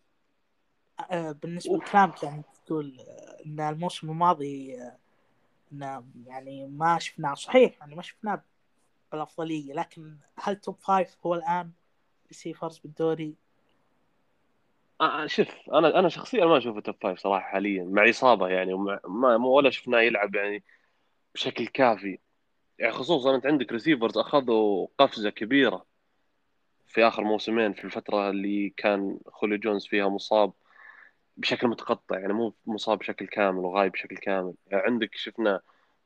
أه، 1.11 1.33
بالنسبة. 1.33 1.77
لكلامك 1.77 2.23
يعني 2.23 2.43
تقول 2.67 3.01
أه، 3.01 3.37
إن 3.47 3.61
الموسم 3.61 4.11
الماضي 4.11 4.77
أه، 5.73 5.75
انه 5.75 6.05
يعني 6.27 6.67
ما 6.67 6.99
شفناه. 6.99 7.35
صحيح 7.35 7.79
يعني 7.81 7.95
ما 7.95 8.03
شفناه 8.03 8.43
بالأفضلية 9.13 9.73
لكن 9.75 10.17
هل 10.37 10.57
top 10.57 10.77
five 10.81 11.17
هو 11.27 11.35
الآن 11.35 11.71
receivers 12.29 12.79
بالدوري؟ 12.79 13.35
آه، 15.01 15.27
شوف 15.27 15.49
أنا 15.75 15.99
أنا 15.99 16.09
شخصيا 16.09 16.45
ما 16.45 16.59
أشوفه 16.59 16.81
top 16.81 16.95
five 17.03 17.19
صراحة 17.19 17.51
حاليا 17.51 17.85
مع 17.85 18.11
إصابة 18.11 18.49
يعني 18.49 18.73
ومع 18.73 19.01
ما 19.07 19.37
ولا 19.47 19.71
شفناه 19.71 20.01
يلعب 20.01 20.35
يعني 20.35 20.65
بشكل 21.35 21.67
كافي. 21.67 22.19
يعني 22.79 22.93
خصوصا 22.93 23.35
أنت 23.35 23.47
عندك 23.47 23.73
receivers 23.73 24.19
أخذوا 24.19 24.87
قفزة 24.99 25.31
كبيرة 25.31 25.87
في 26.87 27.09
آخر 27.09 27.25
موسمين 27.25 27.73
في 27.73 27.85
الفترة 27.85 28.31
اللي 28.31 28.71
كان 28.77 29.19
خوليو 29.27 29.59
جونز 29.59 29.87
فيها 29.87 30.09
مصاب. 30.09 30.53
بشكل 31.39 31.69
متقطع 31.69 32.19
يعني 32.19 32.33
مو 32.33 32.55
مصاب 32.67 32.99
بشكل 32.99 33.27
كامل 33.27 33.59
وغايب 33.59 33.93
بشكل 33.93 34.17
كامل. 34.17 34.55
يعني 34.67 34.83
عندك 34.83 35.15
شفنا 35.15 35.61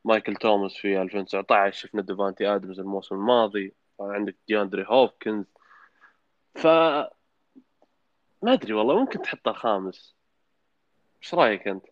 مايكل 0.04 0.34
توماس 0.36 0.74
في 0.76 1.02
2019 1.02 1.78
شفنا 1.78 2.02
ديفانتي 2.02 2.46
آدمز 2.54 2.80
الموسم 2.80 3.14
الماضي 3.14 3.74
عندك 4.00 4.36
دياندري 4.48 4.84
هوبكنز. 4.88 5.44
ف 6.54 6.66
ما 8.42 8.52
أدري 8.52 8.72
والله 8.72 9.00
ممكن 9.00 9.22
تحطه 9.22 9.50
الخامس 9.50 10.14
إيش 11.22 11.34
رأيك 11.34 11.68
أنت؟ 11.68 11.84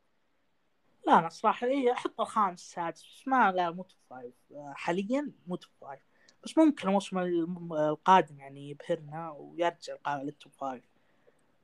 لا 1.07 1.19
أنا 1.19 1.29
صراحة 1.29 1.67
اي 1.67 1.93
أحط 1.93 2.21
الخامس 2.21 2.61
السادس 2.63 3.05
بس 3.07 3.29
ما 3.29 3.53
لا 3.53 3.71
مو 3.71 3.83
top 3.83 3.99
five 4.11 4.35
أه، 4.53 4.73
حاليا 4.77 5.33
مو 5.47 5.57
top 5.57 5.71
five 5.81 6.01
بس 6.45 6.59
ممكن 6.59 6.89
الموسم 6.89 7.19
الم- 7.19 7.73
القادم 7.73 8.41
يعني 8.41 8.71
يبهرنا 8.71 9.31
ويرجع 9.31 9.97
لل 10.23 10.35
top 10.35 10.53
five 10.53 10.85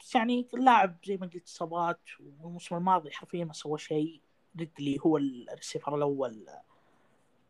بس 0.01 0.15
يعني 0.15 0.49
اللاعب 0.55 0.97
زي 1.05 1.17
ما 1.17 1.27
قلت 1.27 1.45
اصابات 1.45 2.01
والموسم 2.21 2.77
الماضي 2.77 3.11
حرفيا 3.11 3.45
ما 3.45 3.53
سوى 3.53 3.79
شيء. 3.79 4.21
ريدلي 4.59 4.99
هو 5.07 5.17
الريسيفر 5.17 5.97
الأول 5.97 6.47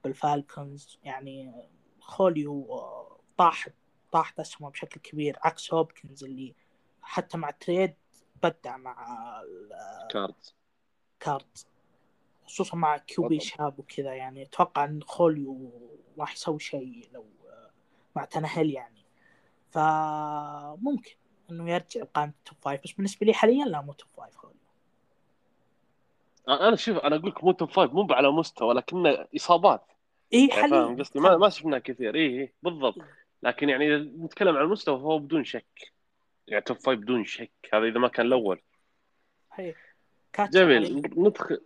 بالفالكونز. 0.05 0.99
يعني 1.05 1.69
خوليو 2.01 2.81
طاح 3.37 3.69
طاحت 4.13 4.41
اسهمه 4.41 4.71
بشكل 4.71 5.01
كبير. 5.01 5.39
عكس 5.43 5.75
هوبكنز 5.75 6.25
اللي 6.25 6.55
حتى 7.03 7.39
مع 7.39 7.49
ال 7.49 7.56
trade 7.56 7.95
بدع 8.43 8.77
مع 8.77 9.43
كاردز 10.11 10.55
الكارد 11.13 11.59
خصوصا 12.45 12.77
مع 12.77 12.97
QB. 12.97 13.41
شاب 13.41 13.79
وكذا. 13.79 14.15
يعني 14.15 14.43
أتوقع 14.43 14.85
إن 14.85 15.03
خوليو 15.03 15.73
راح 16.19 16.33
يسوي 16.33 16.59
شيء 16.59 17.09
لو 17.13 17.27
مع 18.17 18.25
تانهيل 18.25 18.71
يعني. 18.71 19.05
فممكن. 19.71 21.15
إنه 21.51 21.71
يرجع 21.71 22.05
قائمة 22.05 22.33
ال 22.39 22.44
top 22.44 22.59
five 22.63 22.81
بس 22.85 22.93
بالنسبة 22.93 23.27
لي 23.27 23.35
حاليا 23.35 23.65
لا 23.65 23.81
مو 23.81 23.93
top 23.93 24.09
five 24.17 24.37
خوليو 24.37 24.57
أنا 26.49 26.77
شوف 26.77 26.99
أنا 26.99 27.17
أقول 27.17 27.31
لك 27.31 27.45
مو 27.45 27.53
top 27.53 27.71
five 27.71 27.93
مو 27.93 28.07
على 28.11 28.31
مستوى 28.31 28.75
لكنه 28.75 29.27
إصابات. 29.37 29.93
إي 30.35 30.49
يعني 30.49 30.63
حاليا. 30.63 30.69
فاهم 30.69 30.99
قصدي؟ 30.99 31.21
ما 31.21 31.37
ما 31.37 31.49
شفناه 31.49 31.79
كثير. 31.79 32.15
إي 32.15 32.53
بالضبط. 32.63 32.97
لكن 33.43 33.69
يعني 33.69 33.87
إذا 33.87 33.97
نتكلم 33.97 34.57
عن 34.57 34.65
المستوى 34.65 34.99
فهو 34.99 35.19
بدون 35.19 35.45
شك. 35.45 35.93
يعني 36.47 36.65
top 36.65 36.77
five 36.77 37.01
بدون 37.01 37.25
شك. 37.25 37.53
هذا 37.75 37.85
إذا 37.85 37.99
ما 37.99 38.09
كان 38.09 38.27
الأول. 38.27 38.61
كاتشر 40.33 40.65
جميل. 40.65 41.03
ندخل 41.17 41.61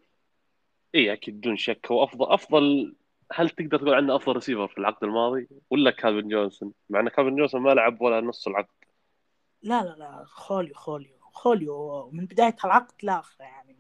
إي 0.94 1.12
أكيد 1.12 1.36
بدون 1.36 1.56
شك. 1.56 1.86
هو 1.90 2.04
أفضل 2.04 2.32
أفضل 2.32 2.94
هل 3.32 3.50
تقدر 3.50 3.78
تقول 3.78 3.94
عنه 3.94 4.16
أفضل 4.16 4.32
ريسيفر 4.32 4.68
في 4.68 4.78
العقد 4.78 5.04
الماضي؟ 5.04 5.48
ولا 5.70 5.90
كالفن 5.90 6.28
جونسون؟ 6.28 6.72
مع 6.90 7.00
إن 7.00 7.08
كالفن 7.08 7.36
جونسون 7.36 7.60
ما 7.60 7.70
لعب 7.70 8.02
ولا 8.02 8.20
نص 8.20 8.48
العقد. 8.48 8.79
لا 9.62 9.82
لا 9.84 9.94
لا 9.98 10.24
خوليو 10.26 10.74
خوليو 10.74 11.16
خوليو 11.20 12.10
من 12.12 12.26
بداية 12.26 12.56
العقد 12.64 12.94
لاخره 13.02 13.44
يعني 13.44 13.76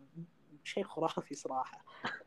شيء 0.64 0.84
خرافي 0.84 1.34
صراحة. 1.34 1.84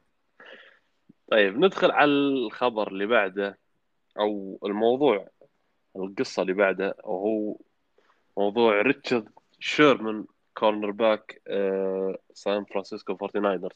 طيب 1.31 1.57
ندخل 1.57 1.91
على 1.91 2.11
الخبر 2.11 2.87
اللي 2.87 3.05
بعده 3.05 3.59
أو 4.19 4.59
الموضوع 4.65 5.27
القصة 5.95 6.41
اللي 6.41 6.53
بعده 6.53 6.95
وهو 7.03 7.57
موضوع 8.37 8.81
ريتشارد 8.81 9.29
شيرمان 9.59 10.25
cornerback 10.53 11.41
آه، 11.47 12.17
سان 12.33 12.65
فرانسيسكو 12.65 13.13
49 13.13 13.69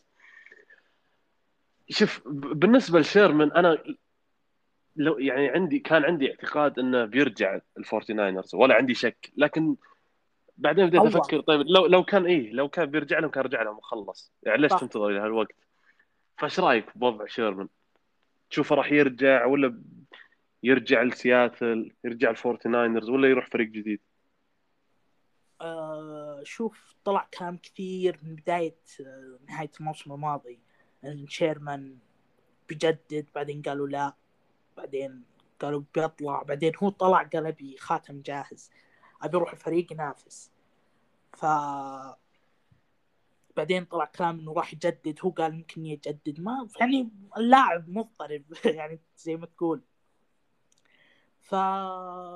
شوف 1.90 2.22
ب- 2.28 2.60
بالنسبة 2.60 3.00
لشيرمان 3.00 3.52
أنا 3.52 3.84
لو 4.98 5.20
يعني 5.20 5.50
عندي 5.50 5.80
كان 5.80 6.06
عندي 6.06 6.30
اعتقاد 6.32 6.80
إنه 6.80 7.06
بيرجع 7.06 7.60
الفورتي 7.78 8.14
ناينرز 8.14 8.56
ولا 8.56 8.76
عندي 8.76 8.94
شك 8.94 9.32
لكن 9.38 9.76
بعدين 10.58 10.88
بديت. 10.88 11.02
أفكر 11.02 11.40
طيب 11.40 11.62
لو 11.62 11.86
لو 11.86 12.04
كان 12.04 12.26
إيه 12.26 12.52
لو 12.54 12.70
كان 12.70 12.86
بيرجع 12.86 13.20
لهم 13.20 13.30
كان 13.32 13.44
رجع 13.44 13.62
لهم 13.62 13.78
وخلص 13.78 14.32
يعني 14.44 14.62
ليش. 14.62 14.72
تنتظر 14.74 15.10
إلى 15.10 15.20
هالوقت؟ 15.20 15.56
فإيش 16.38 16.60
رأيك 16.60 16.98
بوضع 16.98 17.26
شيرمان؟ 17.26 17.68
تشوفه 18.50 18.76
راح 18.76 18.92
يرجع 18.92 19.46
ولا 19.46 19.82
يرجع 20.64 21.04
لسياتل 21.04 21.92
يرجع 22.04 22.30
الفورتي 22.30 22.70
ناينرز 22.70 23.10
ولا 23.10 23.28
يروح 23.28 23.50
فريق 23.50 23.68
جديد؟ 23.68 24.00
آه 25.62 26.42
شوف 26.44 26.96
طلع 27.06 27.28
كلام 27.40 27.58
كثير 27.58 28.20
من 28.24 28.36
بداية 28.36 28.76
آه 29.02 29.40
نهاية 29.50 29.72
الموسم 29.80 30.14
الماضي 30.14 30.60
إن 31.04 31.28
شيرمان 31.28 31.98
بيجدد 32.70 33.26
بعدين 33.36 33.62
قالوا 33.62 33.88
لا 33.88 34.14
بعدين 34.78 35.24
قالوا 35.60 35.84
بيطلع 35.96 36.44
بعدين 36.44 36.72
هو 36.84 36.90
طلع 36.90 37.24
قال 37.24 37.46
أبي 37.46 37.78
خاتم 37.78 38.22
جاهز 38.22 38.72
أبي 39.22 39.38
أروح 39.38 39.52
الفريق 39.52 39.94
ينافس. 39.94 40.52
ف 41.34 41.46
بعدين 43.58 43.86
طلع 43.86 44.06
كلام 44.06 44.40
إنه 44.40 44.54
راح 44.54 44.74
يجدد 44.74 45.20
هو 45.22 45.30
قال 45.30 45.54
يمكن 45.54 45.86
يجدد. 45.86 46.40
ما 46.42 46.68
يعني 46.80 47.10
اللاعب 47.38 47.90
مضطرب 47.90 48.44
يعني 48.66 49.00
زي 49.18 49.38
ما 49.38 49.46
تقول. 49.46 49.82
ف 51.42 51.52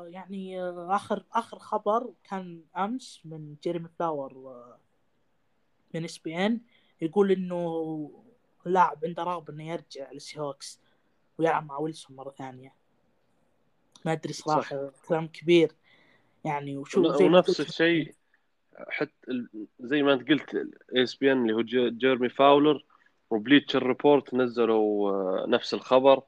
يعني 0.08 0.62
آخر 0.96 1.26
آخر 1.32 1.60
خبر 1.60 2.14
كان 2.24 2.64
أمس 2.78 3.22
من 3.26 3.56
جيريمي 3.64 3.90
فاولر 4.00 4.34
آه، 4.34 4.78
من 5.94 6.04
ESPN 6.04 6.62
يقول 7.02 7.32
إنه 7.32 8.12
اللاعب 8.66 9.06
عنده 9.06 9.24
رغبة 9.24 9.54
إنه 9.54 9.64
يرجع 9.64 10.12
للسيهوكس 10.12 10.80
ويلعب 11.42 11.66
مع 11.66 11.78
ويلسون 11.78 12.16
مرة 12.18 12.30
ثانية. 12.30 12.74
ما 14.06 14.12
أدري 14.12 14.34
صراحة 14.34 14.92
كلام 15.08 15.28
كبير. 15.28 15.72
يعني 16.46 16.78
وشوف 16.78 17.22
ونفس 17.22 17.60
الشيء 17.60 18.14
حتى 18.90 19.48
زي 19.80 20.04
ما 20.04 20.14
أنت 20.14 20.30
قلت 20.30 20.68
ESPN 20.96 21.42
اللي 21.42 21.54
هو 21.54 21.62
جي- 21.62 21.90
جيرمي 21.90 22.30
فاولر 22.30 22.86
وبليتشر 23.30 23.84
ريبورت 23.88 24.34
نزلوا 24.34 25.12
آه، 25.12 25.46
نفس 25.48 25.74
الخبر 25.74 26.22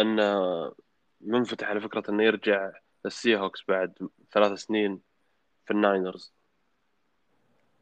انه 0.00 0.72
منفتح 1.20 1.68
على 1.68 1.80
فكرة 1.80 2.10
إنه 2.10 2.22
يرجع 2.22 2.72
السي 3.06 3.36
هوكس 3.36 3.60
بعد 3.68 4.08
ثلاث 4.32 4.58
سنين 4.58 5.00
في 5.66 5.70
الناينرز. 5.70 6.32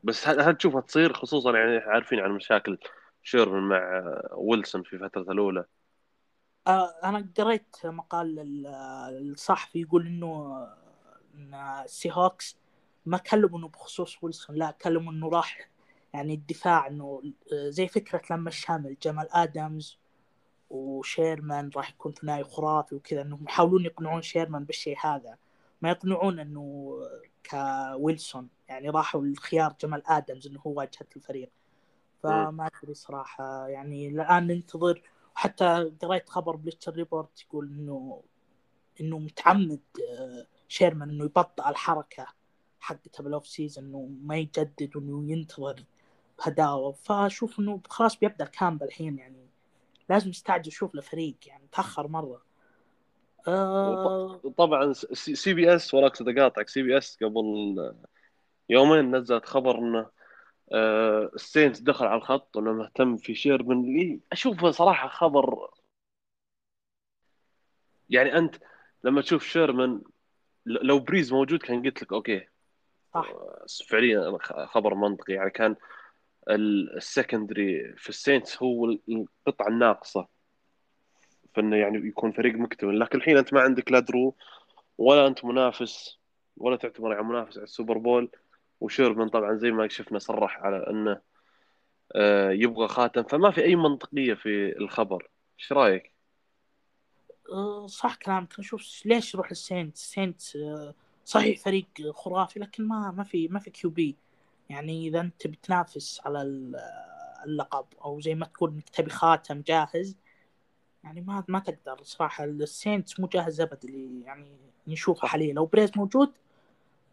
بس 0.05 0.29
هل 0.29 0.57
تشوفها 0.57 0.81
تصير؟ 0.81 1.13
خصوصا 1.13 1.59
يعني 1.59 1.77
عارفين 1.77 2.21
عن 2.21 2.31
مشاكل 2.31 2.79
شيرمان 3.23 3.63
مع 3.63 3.99
آه، 3.99 4.35
ويلسون 4.37 4.83
في 4.83 4.99
فترته 4.99 5.33
الأولى. 5.33 5.61
آه، 5.61 5.84
أنا 6.69 7.29
قريت 7.39 7.77
مقال 7.85 8.39
ال- 8.39 8.67
الصحفي 9.31 9.81
يقول 9.81 10.07
إنه 10.07 10.65
إن 11.35 11.55
السي 11.85 12.13
هوكس 12.13 12.57
ما 13.07 13.19
كلموا 13.19 13.59
إنه 13.59 13.69
بخصوص 13.69 14.25
ويلسون 14.25 14.57
لا 14.57 14.71
كلموا 14.71 15.13
إنه 15.13 15.29
راح 15.29 15.71
يعني 16.15 16.35
الدفاع 16.35 16.87
إنه 16.87 17.23
زي 17.53 17.89
فكرة 17.89 18.23
لما 18.31 18.49
الشامل 18.49 18.97
جمال 19.03 19.33
آدمز 19.33 19.99
وشيرمان 20.71 21.71
راح 21.77 21.91
يكون 21.91 22.13
ثنائي 22.13 22.45
خرافي 22.45 22.95
وكذا 22.95 23.23
إنهم 23.23 23.45
يحاولون 23.45 23.85
يقنعون 23.85 24.23
شيرمان 24.23 24.65
بالشيء 24.65 24.97
هذا. 25.05 25.37
ما 25.83 25.91
يقنعون 25.91 26.39
إنه 26.39 26.95
كويلسون 27.51 28.49
يعني 28.69 28.91
راحوا 28.91 29.23
الخيار 29.23 29.75
جمال 29.81 30.03
آدمز 30.07 30.47
إنه 30.47 30.61
هو 30.67 30.71
واجهة 30.73 31.07
الفريق. 31.17 31.51
فما 32.23 32.71
أدري 32.83 32.95
صراحة 32.95 33.69
يعني 33.69 34.09
الآن 34.09 34.47
ننتظر 34.47 35.03
وحتى 35.37 35.93
قريت 36.03 36.29
خبر 36.29 36.57
بليتشر 36.57 36.93
ريبورت 36.93 37.43
يقول 37.43 37.67
انه 37.67 38.23
إنه 39.01 39.19
متعمد 39.19 39.81
آه، 40.11 40.47
شيرمان 40.69 41.11
إنه 41.11 41.25
يبطئ 41.25 41.69
الحركة 41.69 42.27
حقته 42.81 43.25
بال 43.25 43.47
off-season 43.47 43.85
إنه 43.85 44.09
ما 44.23 44.37
يجدد 44.37 44.97
وإنه 44.97 45.33
ينتظر 45.33 45.85
بهداوة. 46.39 46.93
فأشوف 46.93 47.61
إنه 47.61 47.81
خلاص 47.89 48.19
بيبدأ 48.19 48.45
ال 48.45 48.52
camp 48.52 48.83
الحين 48.83 49.19
يعني 49.19 49.47
لازم 50.09 50.31
يستعجل 50.31 50.69
يشوف 50.69 50.95
له 50.95 51.01
فريق 51.01 51.37
يعني 51.47 51.69
تأخر 51.73 52.09
مرة. 52.09 52.43
آه... 53.49 54.41
طبعا 54.57 54.93
CBS 55.13 55.95
وراك 55.95 56.23
قاطعك 56.23 56.69
CBS 56.69 57.19
قبل 57.23 57.95
يومين 58.69 59.17
نزلت 59.17 59.47
خبر 59.47 59.79
إنه 59.79 60.11
آه 60.73 61.31
السينتس 61.35 61.83
دخل 61.83 62.07
على 62.07 62.17
الخط 62.17 62.57
وانه 62.57 62.73
مهتم 62.73 63.17
في 63.17 63.35
شيرمان 63.35 63.81
اللي 63.81 64.21
أشوفه 64.33 64.71
صراحة 64.71 65.09
خبر 65.09 65.71
يعني 68.11 68.39
أنت 68.39 68.57
لما 69.05 69.21
تشوف 69.23 69.45
شيرمان 69.45 70.03
لو 70.67 70.99
بريز 70.99 71.33
موجود 71.33 71.59
كان 71.59 71.83
قلت 71.83 72.03
لك 72.03 72.13
okay. 72.13 72.47
صح. 73.15 73.33
فعليا 73.89 74.39
خبر 74.67 74.95
منطقي. 74.95 75.33
يعني 75.33 75.51
كان 75.51 75.77
ال 76.51 76.65
secondary 76.65 77.95
في 77.97 78.09
السينتس 78.09 78.63
هو 78.63 78.97
القطعة 79.09 79.69
الناقصة. 79.69 80.29
فإنه 81.55 81.77
يعني 81.77 82.09
يكون 82.09 82.33
فريق 82.33 82.55
مكتمل. 82.55 83.01
لكن 83.01 83.19
الحين 83.19 83.39
أنت 83.39 83.55
ما 83.55 83.61
عندك 83.61 83.93
لا 83.93 84.01
درو 84.01 84.35
ولا 84.99 85.27
أنت 85.27 85.45
منافس 85.45 86.19
ولا 86.57 86.77
تعتبر 86.77 87.13
يعني 87.13 87.25
منافس 87.25 87.57
على 87.57 87.65
السوبر 87.65 87.99
بول. 87.99 88.31
وشيرمان 88.85 89.29
طبعا 89.29 89.55
زي 89.55 89.71
ما 89.71 89.89
شفنا 89.89 90.19
صرح 90.19 90.59
على 90.59 90.77
أنه 90.91 91.21
آه، 92.17 92.51
يبغى 92.51 92.89
خاتم. 92.89 93.23
فما 93.23 93.51
في 93.51 93.65
أي 93.65 93.77
منطقية 93.77 94.35
في 94.35 94.79
الخبر. 94.79 95.29
إيش 95.61 95.73
رأيك؟ 95.73 96.15
أه، 97.53 97.87
صح 97.87 98.15
كلامك. 98.15 98.61
نشوف 98.61 99.03
ليش 99.05 99.35
يروح 99.35 99.51
السينت. 99.51 99.97
السينت 99.97 100.57
أه، 100.57 100.95
صحيح 101.25 101.59
فريق 101.61 101.87
خرافي 102.11 102.61
لكن 102.61 102.89
ما 102.89 103.11
ما 103.11 103.25
في 103.25 103.49
ما 103.49 103.59
في 103.59 103.71
QB. 103.71 104.17
يعني 104.71 105.09
إذا 105.09 105.21
أنت 105.21 105.47
بتنافس 105.47 106.21
على 106.27 106.43
اللقب 107.47 107.87
أو 108.05 108.21
زي 108.21 108.35
ما 108.35 108.47
تقول 108.47 108.71
إنك 108.71 108.89
تبي 108.89 109.11
خاتم 109.11 109.61
جاهز 109.61 110.17
يعني 111.05 111.21
ما 111.21 111.45
ما 111.49 111.59
تقدر 111.59 112.03
صراحة. 112.03 112.45
السينت 112.45 113.21
مو 113.21 113.27
جاهز 113.27 113.61
ابد 113.61 113.85
اللي 113.85 114.25
يعني 114.25 114.57
نشوفه 114.89 115.29
حاليا. 115.29 115.53
لو 115.55 115.67
بريز 115.67 115.91
موجود 115.97 116.33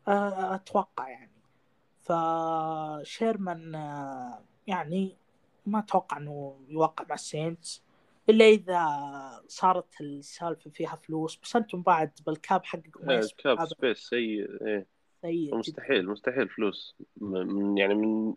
أتوقع 0.08 1.10
يعني. 1.10 1.32
فشيرمان 2.02 3.74
يعني 4.68 5.16
ما 5.66 5.80
أتوقع 5.80 6.18
إنه 6.18 6.60
يوقع 6.70 7.06
مع 7.10 7.16
السينتس 7.16 7.84
إلا 8.30 8.46
إذا 8.46 8.86
صارت 9.48 10.02
السالفة 10.02 10.70
فيها 10.70 10.96
فلوس 10.96 11.40
بس 11.44 11.56
أنتم 11.56 11.82
بعد 11.82 12.12
بال 12.26 12.42
cap 12.42 12.66
حقكم 12.66 13.10
إيه 13.10 13.20
ال 13.20 13.31
cap 13.31 13.66
space 13.66 13.98
سيء 13.98 14.68
إيه. 14.68 14.86
سيء 15.22 15.56
مستحيل. 15.56 16.08
مستحيل 16.10 16.50
فلوس. 16.50 16.96
من 17.18 17.78
يعني 17.78 17.94
من 17.94 18.34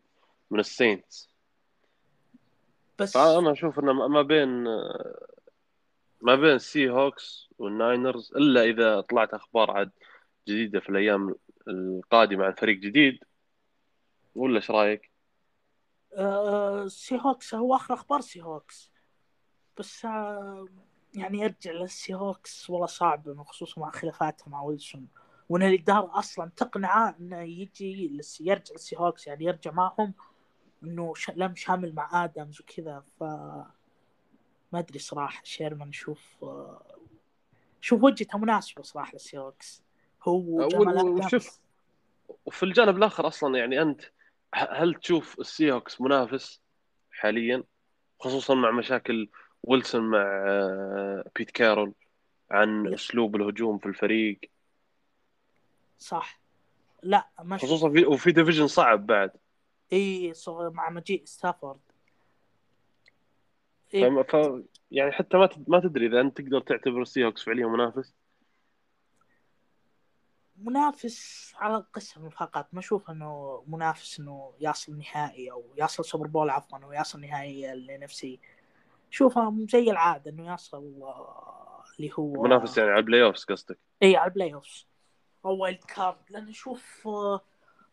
من 0.50 0.60
السينتس 0.60 1.30
بس 2.98 3.16
أنا 3.16 3.52
أشوف 3.52 3.78
إنه 3.78 3.92
ما 3.92 4.22
بين 4.22 4.64
ما 6.20 6.34
بين 6.34 6.54
السي 6.54 6.90
هوكس 6.90 7.48
والناينرز 7.58 8.32
إلا 8.36 8.64
إذا 8.64 9.00
طلعت 9.00 9.34
أخبار 9.34 9.70
عاد 9.70 9.90
جديدة 10.48 10.80
في 10.80 10.88
الأيام 10.88 11.34
القادمة 11.68 12.44
عن 12.44 12.52
فريق 12.52 12.78
جديد. 12.78 13.24
ولا 14.34 14.56
إيش 14.56 14.70
رأيك؟ 14.70 15.10
آه 16.16 16.86
سي 16.88 17.18
هوكس 17.18 17.54
هو 17.54 17.76
آخر 17.76 17.94
أخبار 17.94 18.20
سي 18.20 18.42
هوكس. 18.42 18.92
بس 19.78 20.04
آه 20.04 20.68
يعني 21.14 21.38
يرجع 21.38 21.70
للسي 21.70 22.14
هوكس 22.14 22.70
والله 22.70 22.86
صعب 22.86 23.42
خصوصا 23.42 23.80
مع 23.80 23.90
خلافاته 23.90 24.50
مع 24.50 24.62
ويلسون. 24.62 25.08
وإن 25.48 25.62
الإدارة 25.62 26.18
أصلا 26.18 26.50
تقنعه 26.56 27.16
إنه 27.20 27.40
يجي 27.40 28.22
يرجع 28.40 28.72
للسي 28.72 28.96
هوكس 28.96 29.26
يعني 29.26 29.44
يرجع 29.44 29.70
معهم 29.70 30.14
إنه 30.84 31.12
لم 31.36 31.54
شمل 31.54 31.94
مع 31.94 32.24
آدمز 32.24 32.60
وكذا. 32.60 33.04
ف 33.20 33.22
ما 34.72 34.78
أدري 34.78 34.98
صراحة 34.98 35.42
شيرمان 35.44 35.92
شوف 35.92 36.36
آه 36.42 36.82
شوف 37.80 38.02
وجهته 38.02 38.38
مناسبة 38.38 38.82
صراحة 38.82 39.12
للسي 39.12 39.38
هوكس. 39.38 39.82
هو 40.22 40.42
وشوف 41.16 41.60
وفي 42.46 42.62
الجانب 42.62 42.96
الآخر 42.96 43.26
أصلا 43.26 43.58
يعني 43.58 43.82
أنت 43.82 44.02
هل 44.54 44.94
تشوف 44.94 45.40
السي 45.40 45.72
هوكس 45.72 46.00
منافس 46.00 46.60
حاليا؟ 47.10 47.62
خصوصا 48.20 48.54
مع 48.54 48.70
مشاكل 48.70 49.28
ويلسون 49.62 50.02
مع 50.02 50.44
آه، 50.46 51.30
بيت 51.36 51.50
كارول 51.50 51.92
عن 52.50 52.94
أسلوب 52.94 53.36
الهجوم 53.36 53.78
في 53.78 53.86
الفريق. 53.86 54.40
صح. 55.98 56.40
لا 57.02 57.28
ما 57.42 57.56
خصوصا 57.56 57.90
في 57.90 58.06
وفي 58.06 58.32
division 58.32 58.66
صعب 58.66 59.06
بعد. 59.06 59.30
إي 59.92 60.32
مع 60.48 60.90
مجيء 60.90 61.24
ستافورد. 61.24 61.80
إيه؟ 63.94 64.22
ف... 64.22 64.62
يعني 64.90 65.12
حتى 65.12 65.36
ما 65.36 65.48
ما 65.68 65.80
تدري 65.80 66.06
إذا 66.06 66.20
أنت 66.20 66.40
تقدر 66.40 66.60
تعتبر 66.60 67.02
السي 67.02 67.24
هوكس 67.24 67.42
فعليا 67.42 67.66
منافس. 67.66 68.14
منافس 70.56 71.52
على 71.56 71.76
القسم 71.76 72.30
فقط. 72.30 72.66
ما 72.72 72.80
أشوف 72.80 73.10
إنه 73.10 73.62
منافس 73.66 74.20
إنه 74.20 74.52
يصل 74.60 74.98
نهائي 74.98 75.50
أو 75.50 75.64
يصل 75.76 76.04
سوبر 76.04 76.26
بول 76.26 76.50
عفوا 76.50 76.78
أو 76.78 76.92
يصل 76.92 77.20
نهائي 77.20 77.74
ال 77.74 77.91
NFC 77.91 78.40
شوفه 79.10 79.66
زي 79.68 79.90
العادة 79.90 80.30
إنه 80.30 80.54
يصل 80.54 81.02
آه، 81.02 81.84
اللي 81.98 82.10
هو 82.18 82.42
منافس 82.42 82.78
يعني 82.78 82.90
على 82.90 82.98
ال 82.98 83.22
playoffs 83.22 83.44
قصدك؟ 83.44 83.78
إي 84.02 84.16
على 84.16 84.28
ال 84.28 84.54
playoffs 84.54 84.86
أو 85.44 85.56
wild 85.56 85.84
card 85.84 86.16
لأن 86.30 86.48
أشوف 86.48 87.08
آه، 87.08 87.40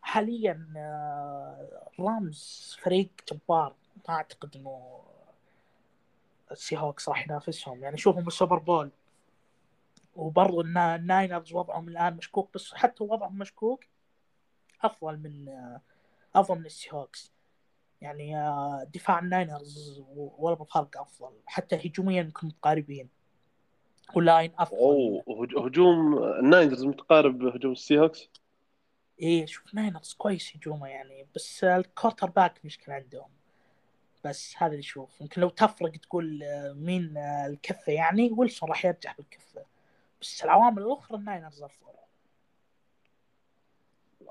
حاليا 0.02 0.68
آه، 0.76 1.88
رامز 2.00 2.76
فريق 2.82 3.08
جبار. 3.32 3.74
ما 4.08 4.14
أعتقد 4.14 4.56
إنه 4.56 5.02
السي 6.52 6.78
هوكس 6.78 7.08
راح 7.08 7.26
ينافسهم. 7.28 7.82
يعني 7.82 7.96
شوفهم 7.96 8.24
بالسوبر 8.24 8.58
بول 8.58 8.90
وبرضو 10.16 10.60
الناينرز 10.60 11.52
وضعهم 11.52 11.88
الآن 11.88 12.16
مشكوك 12.16 12.54
بس 12.54 12.74
حتى 12.74 13.04
وضعهم 13.04 13.38
مشكوك 13.38 13.84
أفضل 14.82 15.18
من 15.18 15.48
أفضل 16.34 16.58
من 16.58 16.66
السي 16.66 16.88
هوكس 16.92 17.32
يعني 18.00 18.34
دفاع 18.94 19.18
الناينرز 19.18 20.02
ولا 20.14 20.54
بفرق 20.54 21.00
أفضل 21.00 21.32
حتى 21.46 21.76
هجوميا 21.76 22.22
يمكن 22.22 22.46
متقاربين. 22.46 23.08
وال 24.14 24.27
line 24.27 24.52
أفضل. 24.58 24.76
اوه 24.76 25.22
هجوم 25.66 26.22
الناينرز 26.24 26.84
متقارب 26.84 27.38
بهجوم 27.38 27.72
السي 27.72 27.98
هوكس 27.98 28.28
إيه 29.20 29.46
شوف 29.46 29.74
ناينرز 29.74 30.12
كويس 30.12 30.56
هجومه 30.56 30.88
يعني 30.88 31.26
بس 31.34 31.64
ال 31.64 32.30
quarterback 32.30 32.64
مشكلة 32.64 32.94
عندهم. 32.94 33.30
بس 34.24 34.54
هذا 34.58 34.72
اللي 34.72 34.82
شوف 34.82 35.20
يمكن 35.20 35.40
لو 35.40 35.48
تفرق 35.48 35.90
تقول 35.90 36.40
مين 36.74 37.18
الكفة 37.18 37.92
يعني 37.92 38.34
ويلسون 38.36 38.68
راح 38.68 38.84
يرجع 38.84 39.12
بالكفة. 39.12 39.64
بس 40.22 40.44
العوامل 40.44 40.82
الأخرى 40.82 41.18
الناينرز 41.18 41.62
افضل 41.62 41.92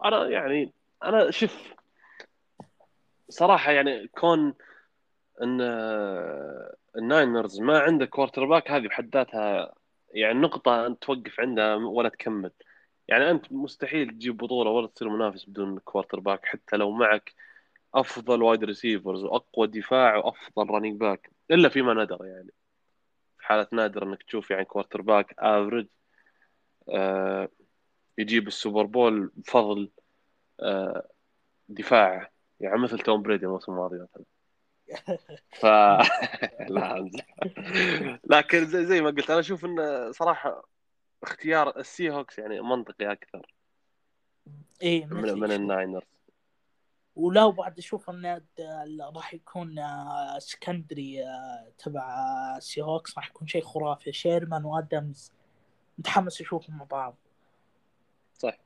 أنا 0.05 0.29
يعني 0.29 0.73
أنا 1.03 1.31
شوف 1.31 1.73
صراحة 3.29 3.71
يعني 3.71 4.07
كون 4.07 4.53
إن 5.41 5.61
الناينرز 6.97 7.59
ما 7.59 7.79
عنده 7.79 8.05
كوارتر 8.05 8.45
باك 8.45 8.71
هذه 8.71 8.87
بحد 8.87 9.15
ذاتها 9.15 9.73
يعني 10.11 10.39
نقطة 10.39 10.87
أنت 10.87 11.03
توقف 11.03 11.39
عندها 11.39 11.75
ولا 11.75 12.09
تكمل. 12.09 12.51
يعني 13.07 13.31
أنت 13.31 13.51
مستحيل 13.51 14.09
تجيب 14.09 14.37
بطولة 14.37 14.69
ولا 14.71 14.87
تصير 14.87 15.09
منافس 15.09 15.45
بدون 15.45 15.79
quarterback 15.79 16.45
حتى 16.45 16.77
لو 16.77 16.91
معك 16.91 17.33
أفضل 17.95 18.43
wide 18.43 18.63
receivers 18.63 19.23
وأقوى 19.23 19.67
دفاع 19.67 20.15
وأفضل 20.15 20.69
running 20.69 20.99
back 20.99 21.31
إلا 21.51 21.69
فيما 21.69 21.93
ندر 21.93 22.25
يعني. 22.25 22.51
حالة 23.51 23.67
نادر 23.71 24.03
أنك 24.03 24.23
تشوف 24.23 24.51
يعني 24.51 24.65
quarterback 24.65 25.35
افريج 25.39 25.87
آه، 26.89 27.49
يجيب 28.17 28.47
السوبر 28.47 28.85
بول 28.85 29.31
بفضل 29.35 29.91
آه، 30.59 31.07
دفاع 31.69 32.31
يعني 32.59 32.77
مثل 32.77 32.99
توم 32.99 33.21
بريدي 33.21 33.45
الموسم 33.45 33.71
الماضي 33.71 33.95
مثلا. 33.95 34.23
ف 35.51 35.65
لا 36.75 37.09
لكن 38.29 38.65
زي, 38.65 38.85
زي 38.85 39.01
ما 39.01 39.09
قلت 39.09 39.29
أنا 39.29 39.39
أشوف 39.39 39.65
انه 39.65 40.11
صراحة 40.11 40.67
اختيار 41.23 41.79
السي 41.79 42.11
هوكس 42.11 42.39
يعني 42.39 42.61
منطقي 42.61 43.11
أكثر. 43.11 43.53
اي 44.83 45.05
من, 45.05 45.39
من. 45.39 45.51
الناينرز. 45.51 46.20
ولو 47.15 47.51
بعد 47.51 47.77
أشوف 47.77 48.09
انه 48.09 48.41
راح 49.15 49.33
يكون 49.33 49.79
آه، 49.79 50.39
secondary 50.39 51.23
آه، 51.23 51.71
تبع 51.77 52.01
آه، 52.01 52.59
سي 52.59 52.81
هوكس 52.81 53.17
راح 53.17 53.29
يكون 53.29 53.47
شيء 53.47 53.63
خرافي. 53.63 54.11
شيرمان 54.11 54.65
وادمز 54.65 55.31
متحمس 55.97 56.41
أشوفهم 56.41 56.77
مع 56.77 56.83
بعض. 56.83 57.15
صح. 58.33 58.57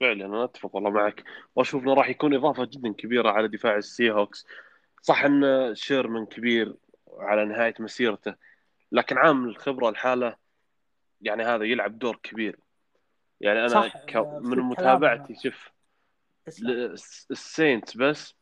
فعلا 0.00 0.26
أنا 0.26 0.44
أتفق 0.44 0.74
والله 0.74 0.90
معك. 0.90 1.24
وأشوف 1.56 1.82
إنه 1.82 1.94
راح 1.94 2.08
يكون 2.08 2.34
إضافة 2.34 2.64
جدا 2.64 2.92
كبيرة 2.92 3.30
على 3.30 3.48
دفاع 3.48 3.76
السي 3.76 4.10
هوكس 4.10 4.46
صح 5.02 5.24
إن 5.24 5.74
شيرمان 5.74 6.26
كبير 6.26 6.74
على 7.18 7.44
نهاية 7.44 7.74
مسيرته 7.78 8.34
لكن 8.92 9.18
عامل 9.18 9.48
الخبرة 9.48 9.88
الحالة 9.88 10.36
يعني 11.20 11.42
هذا 11.42 11.64
يلعب 11.64 11.98
دور 11.98 12.16
كبير. 12.22 12.58
يعني 13.40 13.66
أنا 13.66 13.88
ك... 13.88 14.16
آه، 14.16 14.40
من 14.42 14.58
متابعتي 14.58 15.34
شوف 15.42 15.70
اسلم. 16.48 16.70
ل- 16.70 16.92
السينت 17.30 17.96
بس. 17.96 18.34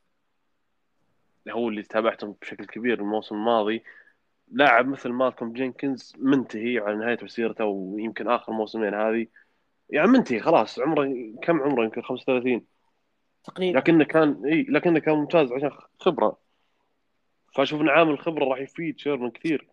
هو 1.50 1.68
اللي 1.68 1.82
تابعتهم 1.82 2.36
بشكل 2.42 2.66
كبير 2.66 3.00
الموسم 3.00 3.34
الماضي. 3.34 3.84
لاعب 4.52 4.88
مثل 4.88 5.08
مالكوم 5.08 5.52
جينكنز 5.52 6.12
منتهي 6.18 6.78
على 6.78 6.96
نهاية 6.96 7.18
مسيرته 7.22 7.64
ويمكن 7.64 8.28
آخر 8.28 8.52
موسمين 8.52 8.94
هذه. 8.94 9.26
يعني 9.90 10.08
منتهي 10.08 10.40
خلاص 10.40 10.78
عمره 10.78 11.08
كم 11.42 11.60
عمره؟ 11.62 11.84
يمكن 11.84 12.02
35 12.02 12.66
تقريبا. 13.44 13.78
لكنه 13.78 14.04
كان 14.04 14.42
إي 14.46 14.62
لكنه 14.62 14.98
كان 14.98 15.14
ممتاز 15.14 15.52
عشان 15.52 15.70
خبرة. 16.00 16.38
فأشوف 17.54 17.80
إن 17.80 17.88
عامل 17.88 18.10
الخبره 18.10 18.44
راح 18.44 18.58
يفيد 18.58 18.98
شيرمان 18.98 19.30
كثير 19.30 19.68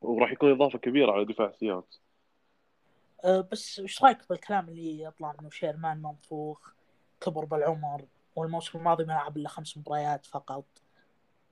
وراح 0.00 0.32
يكون 0.32 0.50
إضافة 0.50 0.78
كبيرة 0.78 1.12
على 1.12 1.24
دفاع 1.24 1.46
السي 1.48 1.70
هوكس 1.70 2.00
أه 3.24 3.48
بس 3.52 3.78
إيش 3.80 4.02
رأيك 4.02 4.18
بالكلام 4.30 4.68
اللي 4.68 5.02
يطلع 5.02 5.34
انه 5.40 5.50
شيرمان 5.50 6.02
منفوخ. 6.02 6.72
كبر 7.20 7.44
بالعمر 7.44 8.04
والموسم 8.36 8.78
الماضي 8.78 9.04
ما 9.04 9.12
لعب 9.12 9.36
إلا 9.36 9.48
خمس 9.48 9.78
مباريات 9.78 10.26
فقط. 10.26 10.64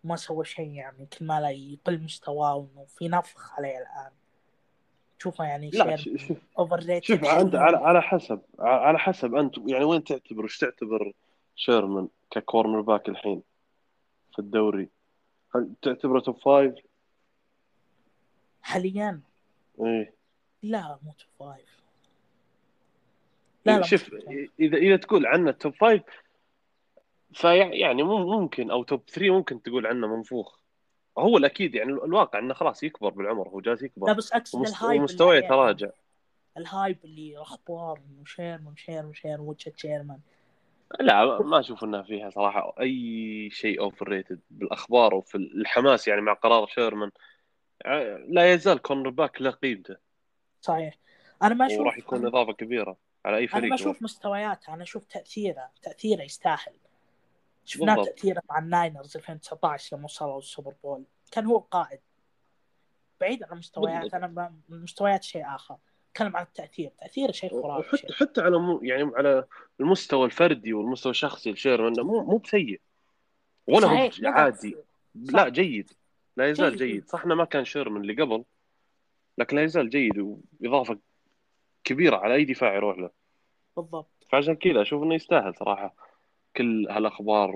ما 0.05 0.17
سوى 0.17 0.45
شيء 0.45 0.71
يعني 0.71 1.07
كل 1.07 1.27
ما 1.27 1.41
لا 1.41 1.51
يقل 1.51 2.03
مستواه 2.03 2.55
وانه 2.55 2.85
في 2.85 3.09
نفخ 3.09 3.53
عليه 3.55 3.79
الآن. 3.79 4.11
تشوفه 5.19 5.45
يعني 5.45 5.71
لا 5.71 5.99
overrated 6.59 7.05
شوف. 7.05 7.25
أنت 7.25 7.55
على 7.55 7.77
على 7.77 8.03
حسب 8.03 8.41
على 8.59 8.99
حسب. 8.99 9.35
أنت 9.35 9.59
يعني 9.67 9.85
وين 9.85 10.05
تعتبر؟ 10.05 10.43
إيش 10.45 10.59
تعتبر 10.59 11.13
شيرمان 11.57 12.09
ك 12.31 12.81
cornerback 12.81 13.09
الحين 13.09 13.43
في 14.33 14.39
الدوري؟ 14.39 14.89
هل 15.55 15.75
تعتبره 15.83 16.21
top 16.21 16.39
five؟ 16.39 16.75
حاليا؟ 18.63 19.21
إيه. 19.81 20.15
لا 20.63 20.99
مو 21.03 21.13
top 21.13 21.49
five 21.49 21.86
لا 23.67 23.79
لا. 23.79 23.83
شوف. 23.83 24.15
اذا 24.61 24.77
إذا 24.77 24.97
تقول 24.97 25.27
عنه 25.27 25.51
top 25.51 25.75
five 25.75 26.03
فيعني 27.35 28.03
ممكن 28.03 28.71
أو 28.71 28.83
top 28.83 29.07
3 29.07 29.31
ممكن 29.31 29.63
تقول 29.63 29.87
عنه 29.87 30.17
منفوخ. 30.17 30.57
هو 31.19 31.37
الأكيد 31.37 31.75
يعني 31.75 31.93
الواقع 31.93 32.39
إنه 32.39 32.55
خلاص 32.55 32.83
يكبر 32.83 33.11
بالعمر 33.11 33.49
هو 33.49 33.61
جالس 33.61 33.81
لا 33.81 33.87
يكبر 33.87 34.13
بس 34.13 34.33
أقصد 34.33 34.59
ومست- 34.59 34.83
ال 34.83 34.86
hype 34.86 35.01
ومستواه. 35.01 35.35
يتراجع. 35.35 35.91
ال 36.57 36.65
hype 36.65 36.99
اللي 37.05 37.39
أخبار 37.39 37.99
إنه 37.99 38.25
شيرمان 38.25 38.77
شيرمان 38.77 39.15
شيرمان 39.15 39.41
وجهة 39.41 39.73
شيرمان. 39.77 40.19
لا 41.01 41.43
ما 41.43 41.61
أشوف 41.61 41.85
انها 41.85 42.03
فيها 42.03 42.31
صراحة 42.31 42.75
أي 42.81 43.51
شيء 43.53 43.81
overrated 43.81 44.41
بالاخبار 44.51 45.15
وفي 45.15 45.35
الحماس 45.35 46.09
يعني 46.09 46.21
مع 46.21 46.33
قرار 46.33 46.67
شيرمان. 46.67 47.11
لا 48.29 48.53
يزال 48.53 48.79
cornerback 48.83 49.43
له 49.43 49.51
قيمته. 49.51 49.97
صحيح. 50.61 50.99
أنا 51.43 51.55
ما 51.55 51.67
أشوف 51.67 51.81
وراح 51.81 51.99
يكون 51.99 52.27
إضافة 52.27 52.53
كبيرة. 52.53 52.97
على 53.27 53.37
أي 53.37 53.43
أنا 53.43 53.53
فريق 53.53 53.69
ما 53.69 53.75
أشوف 53.75 54.03
مستوياته 54.03 54.75
أنا 54.75 54.83
أشوف 54.83 55.05
تأثيره 55.05 55.71
تأثيره 55.83 56.23
يستاهل 56.23 56.73
بالضبط. 57.79 58.07
تأثيره 58.07 58.43
مع 58.51 58.59
الناينرز 58.59 59.17
2019 59.17 59.97
لما 59.97 60.05
وصلوا 60.05 60.39
السوبر 60.39 60.75
بول 60.83 61.05
كان 61.31 61.47
هو 61.47 61.59
القائد 61.59 62.01
بعيد 63.21 63.43
عن 63.43 63.53
المستويات. 63.53 64.15
أنا 64.15 64.53
المستويات 64.71 65.25
شيء 65.25 65.47
آخر 65.55 65.77
أتكلم 66.11 66.37
عن 66.37 66.43
التأثير 66.43 66.91
تأثيره 67.01 67.33
شيء 67.33 67.63
خرافي 67.63 67.89
وحتى 67.89 67.97
شيء. 67.97 68.13
حتى 68.13 68.41
على 68.41 68.59
مو 68.59 68.81
يعني 68.83 69.11
على 69.17 69.45
المستوى 69.81 70.27
الفردي 70.27 70.73
والمستوى 70.73 71.11
الشخصي 71.11 71.53
لشيرمان 71.53 71.93
مو 72.01 72.25
مو 72.25 72.37
بسيء 72.37 72.81
ولا 73.67 73.87
هو 73.87 74.11
عادي 74.25 74.77
صح. 75.27 75.35
لا 75.35 75.49
جيد 75.49 75.91
لا 76.37 76.51
يزال 76.51 76.77
جيد. 76.77 76.89
جيد 76.89 77.09
صح 77.09 77.25
انه 77.25 77.35
ما 77.35 77.45
كان 77.45 77.65
شيرمان 77.65 78.03
اللي 78.03 78.23
قبل 78.23 78.45
لكن 79.39 79.57
لا 79.57 79.63
يزال 79.63 79.91
جيد 79.91 80.39
وإضافة 80.61 80.99
كبيرة 81.87 82.17
على 82.17 82.35
أي 82.35 82.45
دفاع 82.45 82.75
يروح 82.75 82.99
له. 82.99 83.11
بالضبط. 83.77 84.27
فعشان 84.31 84.55
كذا 84.57 84.83
أشوف 84.83 85.03
إنه 85.03 85.15
يستاهل 85.15 85.55
صراحة 85.55 85.95
كل 86.57 86.87
هالأخبار 86.91 87.51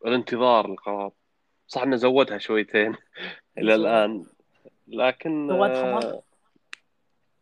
والانتظار 0.00 0.66
القرار. 0.66 1.12
صح 1.66 1.82
إنه 1.82 1.96
زودها 1.96 2.38
شويتين 2.38 2.94
إلى. 3.58 3.74
الآن. 3.74 4.24
لكن 4.88 5.50
آه،. 5.50 6.22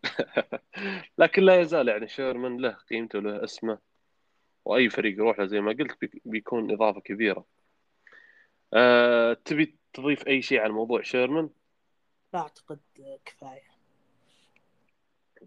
لكن 1.19 1.43
لا 1.43 1.61
يزال 1.61 1.89
يعني 1.89 2.09
شيرمان 2.09 2.57
له 2.61 2.71
قيمته 2.91 3.19
له 3.19 3.45
اسمه. 3.45 3.79
وأي 4.65 4.89
فريق 4.89 5.15
يروح 5.15 5.39
له 5.39 5.47
زي 5.47 5.61
ما 5.61 5.73
قلت 5.73 6.01
بي- 6.01 6.23
بيكون 6.25 6.71
إضافة 6.73 7.01
كبيرة. 7.01 7.45
أه 8.75 9.33
تبي 9.33 9.77
تضيف 9.93 10.27
أي 10.27 10.43
شيء 10.43 10.61
عن 10.61 10.71
موضوع 10.71 11.03
شيرمان؟ 11.03 11.51
لا 12.33 12.41
أعتقد 12.41 12.81
كفاية. 13.25 13.78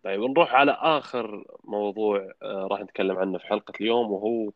طيب 0.04 0.22
نروح 0.22 0.54
على 0.54 0.72
آخر 0.72 1.46
موضوع 1.64 2.32
آه 2.42 2.68
راح 2.72 2.82
نتكلم 2.82 3.18
عنه 3.18 3.38
في 3.38 3.48
حلقة 3.48 3.74
اليوم 3.82 4.12
وهو 4.12 4.52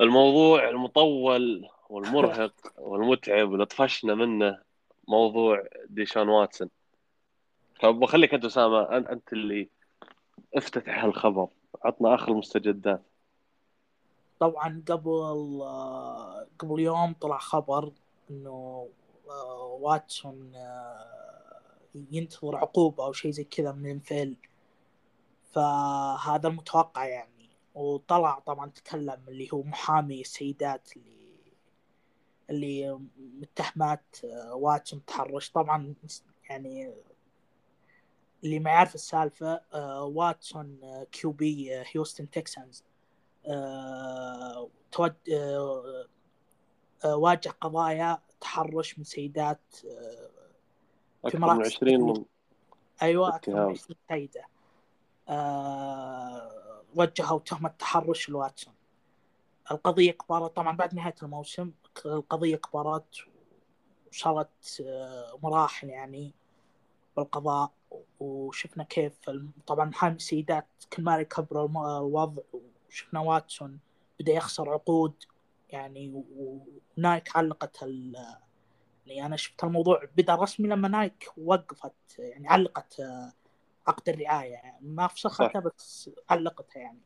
الموضوع 0.00 0.68
المطول 0.68 1.68
والمرهق 1.88 2.54
والمتعب 2.78 3.52
اللي 3.54 3.66
طفشنا 3.66 4.14
منه 4.14 4.58
موضوع 5.08 5.64
ديشان 5.88 6.28
واتسون. 6.28 6.68
فبخليك 7.80 8.34
أنت 8.34 8.44
أسامة 8.44 8.96
أنت 8.96 9.32
اللي 9.32 9.68
افتتح 10.54 11.04
الخبر 11.04 11.48
عطنا 11.84 12.14
آخر 12.14 12.32
المستجدات. 12.32 13.02
طبعا 14.40 14.82
قبل 14.88 15.60
آه، 15.62 16.46
قبل 16.58 16.80
يوم 16.80 17.14
طلع 17.20 17.38
خبر 17.38 17.92
إنه 18.30 18.88
آه، 19.30 19.78
واتسون 19.80 20.52
ينتظر 21.94 22.56
عقوبة 22.56 23.04
أو 23.04 23.12
شيء 23.12 23.30
زي 23.30 23.44
كذا 23.44 23.72
من 23.72 23.90
ال 23.90 23.99
NFL. 23.99 24.36
فهذا 25.52 26.48
المتوقع 26.48 27.06
يعني. 27.06 27.50
وطلع 27.74 28.38
طبعا 28.38 28.70
تكلم 28.70 29.24
اللي 29.28 29.48
هو 29.52 29.62
محامي 29.62 30.20
السيدات 30.20 30.88
اللي 30.96 31.20
اللي 32.50 33.00
متهمات 33.16 34.16
آه، 34.24 34.54
واتسون 34.54 35.04
تحرش 35.04 35.50
طبعا 35.50 35.94
يعني 36.50 36.94
اللي 38.44 38.58
ما 38.58 38.70
يعرف 38.70 38.94
السالفة 38.94 39.60
آه، 39.74 40.04
واتسون 40.04 40.78
آه، 40.82 41.04
QB 41.12 41.70
هيوستن 41.94 42.30
تكسانز 42.30 42.84
واجه 47.04 47.48
قضايا 47.48 48.18
تحرش 48.40 48.98
من 48.98 49.04
سيدات 49.04 49.60
أكثر 51.24 51.38
من 51.38 51.44
مراكز 51.44 51.76
20 51.76 52.00
من 52.00 52.24
أيوه 53.02 53.36
أكثر 53.36 53.52
من 53.52 53.58
اتهام. 53.58 53.70
20 53.70 53.96
سيده 54.08 54.44
آه، 55.28 56.50
وجهوا 56.94 57.38
تهمه 57.38 57.68
تحرش 57.78 58.28
لواتسون. 58.28 58.74
القضية 59.70 60.10
كبرت 60.12 60.56
طبعا 60.56 60.76
بعد 60.76 60.94
نهاية 60.94 61.14
الموسم 61.22 61.70
القضية 62.06 62.56
كبرت 62.56 63.16
وصارت 64.12 64.82
آه، 64.86 65.38
مراحل 65.42 65.88
يعني 65.88 66.32
بالقضاء 67.16 67.70
وشفنا 68.20 68.84
كيف 68.84 69.30
طبعا 69.66 69.84
محامي 69.84 70.16
السيدات 70.16 70.66
كل 70.92 71.02
ما 71.02 71.18
يكبر 71.18 71.64
الوضع 71.64 72.42
وشفنا 72.88 73.20
واتسون 73.20 73.78
بدأ 74.20 74.32
يخسر 74.32 74.70
عقود 74.70 75.12
يعني 75.70 76.24
ونايك 76.96 77.36
علقت 77.36 77.82
ال 77.82 78.16
يعني 79.10 79.26
أنا 79.26 79.36
شفت 79.36 79.64
الموضوع 79.64 80.02
بدأ 80.16 80.34
رسمي 80.34 80.68
لما 80.68 80.88
نايك 80.88 81.32
وقفت 81.36 82.18
يعني 82.18 82.48
علقت 82.48 83.00
آه، 83.00 83.32
عقد 83.86 84.08
الرعاية. 84.08 84.52
يعني 84.52 84.88
ما 84.88 85.06
فسختها 85.06 85.60
بس 85.60 86.10
علقتها 86.30 86.80
يعني. 86.80 87.00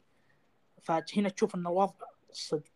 فهنا 0.83 1.29
تشوف 1.29 1.55
إن 1.55 1.67
الوضع 1.67 2.07
صدق. 2.33 2.73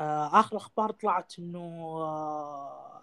آه، 0.00 0.40
آخر 0.40 0.56
أخبار 0.56 0.90
طلعت 0.90 1.38
إنه 1.38 1.58
آه، 2.02 3.00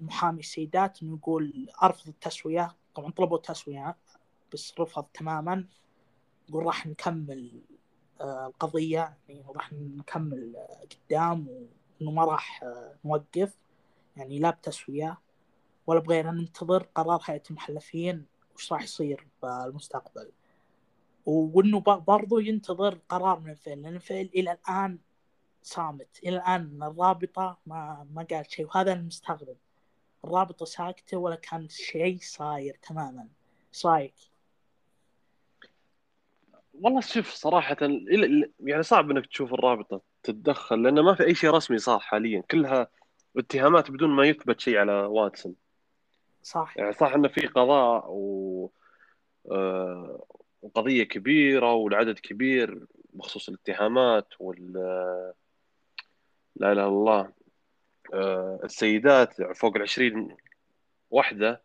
المحامي 0.00 0.40
السيدات 0.40 1.02
إنه 1.02 1.16
يقول 1.16 1.68
أرفض 1.82 2.08
التسوية. 2.08 2.76
طبعا 2.94 3.10
طلبوا 3.10 3.38
تسوية 3.38 3.96
بس 4.52 4.74
رفض 4.80 5.04
تماما. 5.04 5.66
يقول 6.48 6.66
راح 6.66 6.86
نكمل 6.86 7.62
القضية. 8.20 9.18
يعني 9.28 9.44
راح 9.48 9.72
نكمل 9.72 10.56
قدام 10.90 11.48
وإنه 11.48 12.10
ما 12.10 12.24
راح 12.24 12.64
نوقف. 13.04 13.63
يعني 14.16 14.38
لا 14.38 14.50
بتسويه 14.50 15.18
ولا 15.86 16.00
بغير 16.00 16.30
ننتظر 16.30 16.82
قرار 16.94 17.20
هيئه 17.24 17.42
المحلفين 17.50 18.26
وش 18.56 18.72
راح 18.72 18.82
يصير 18.82 19.26
بالمستقبل. 19.42 20.30
وإنه 21.26 21.80
برضو 21.80 22.38
ينتظر 22.38 22.98
قرار 23.08 23.40
من 23.40 23.50
الفيل 23.50 23.82
لأن 23.82 23.94
الفيل 23.94 24.30
إلى 24.34 24.52
الآن 24.52 24.98
صامت 25.62 26.18
إلى 26.24 26.36
الآن 26.36 26.82
الرابطة 26.82 27.58
ما 27.66 28.06
ما 28.14 28.26
قال 28.30 28.52
شيء 28.52 28.66
وهذا 28.66 28.92
المستغرب. 28.92 29.56
الرابطة 30.24 30.64
ساكتة 30.64 31.16
ولا 31.16 31.36
كان 31.36 31.68
شيء 31.68 32.18
صاير 32.22 32.78
تماما. 32.82 33.28
إيش 33.74 33.86
رأيك؟ 33.86 34.14
والله 36.80 37.00
شوف 37.00 37.34
صراحة 37.34 37.76
يعني 38.60 38.82
صعب 38.82 39.10
إنك 39.10 39.26
تشوف 39.26 39.54
الرابطة 39.54 40.00
تتدخل 40.22 40.82
لأنه 40.82 41.02
ما 41.02 41.14
في 41.14 41.24
أي 41.24 41.34
شيء 41.34 41.50
رسمي 41.50 41.78
صار 41.78 41.98
حاليا 41.98 42.42
كلها 42.50 42.88
اتهامات 43.36 43.90
بدون 43.90 44.10
ما 44.10 44.26
يثبت 44.26 44.60
شيء 44.60 44.78
على 44.78 44.92
واتسون. 44.92 45.54
صح. 46.42 46.74
يعني 46.76 46.92
صح 46.92 47.14
إنه 47.14 47.28
في 47.28 47.46
قضاء 47.46 48.04
و 48.08 48.70
آه، 49.50 50.26
وقضية 50.62 51.04
كبيرة 51.04 51.72
والعدد 51.72 52.18
كبير 52.18 52.86
بخصوص 53.12 53.48
الاتهامات 53.48 54.28
وال 54.40 54.72
لا 56.56 56.72
إله 56.72 56.82
إلا 56.82 56.86
الله 56.86 57.32
آه، 58.14 58.60
السيدات 58.64 59.42
فوق 59.56 59.76
العشرين 59.76 60.36
وحدة 61.10 61.62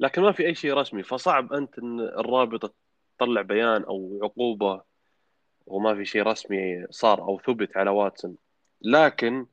لكن 0.00 0.22
ما 0.22 0.32
في 0.32 0.46
أي 0.46 0.54
شيء 0.54 0.74
رسمي. 0.74 1.02
فصعب 1.02 1.52
أنت 1.52 1.78
إن 1.78 2.00
الرابطة 2.00 2.72
تطلع 3.18 3.42
بيان 3.42 3.82
أو 3.82 4.20
عقوبة 4.22 4.82
وما 5.66 5.94
في 5.94 6.04
شيء 6.04 6.22
رسمي 6.22 6.86
صار 6.90 7.20
أو 7.20 7.40
ثبت 7.46 7.76
على 7.76 7.90
واتسون. 7.90 8.36
لكن 8.82 9.46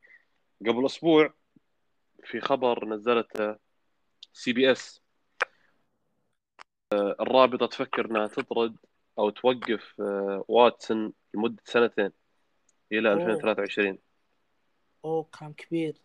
قبل 0.62 0.86
أسبوع 0.86 1.34
في 2.26 2.42
خبر 2.42 2.86
نزلته 2.86 3.56
CBS 4.34 5.04
الرابطة 6.94 7.66
تفكر 7.66 8.06
إنها 8.06 8.28
تطرد 8.28 8.76
أو 9.20 9.30
توقف 9.30 10.02
آه، 10.02 10.46
واتسون 10.48 11.14
لمدة 11.34 11.64
سنتين 11.66 12.12
إلى 12.92 13.14
أوه. 13.14 13.18
2023 13.18 13.98
أوه 15.06 15.26
كان 15.40 15.54
كبير. 15.54 15.96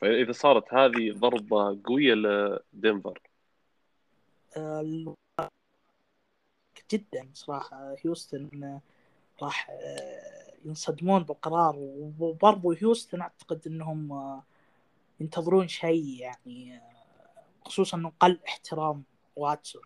فإذا 0.00 0.32
صارت 0.32 0.74
هذه 0.74 1.12
ضربة 1.12 1.80
قوية 1.84 2.14
لدنفر. 2.14 3.20
آه، 4.56 5.14
جدا 6.92 7.28
صراحة. 7.34 7.96
هيوستن 8.04 8.80
راح 9.42 9.70
آه، 9.70 10.43
ينصدمون 10.64 11.22
بالقرار 11.22 11.74
وبرضو 12.18 12.72
هيوستن 12.72 13.20
أعتقد 13.20 13.66
إنهم 13.66 14.42
ينتظرون 15.20 15.68
شيء 15.68 16.20
يعني 16.20 16.80
خصوصا 17.64 17.96
إنه 17.96 18.12
قل 18.20 18.38
احترام 18.48 19.04
واتسون 19.36 19.82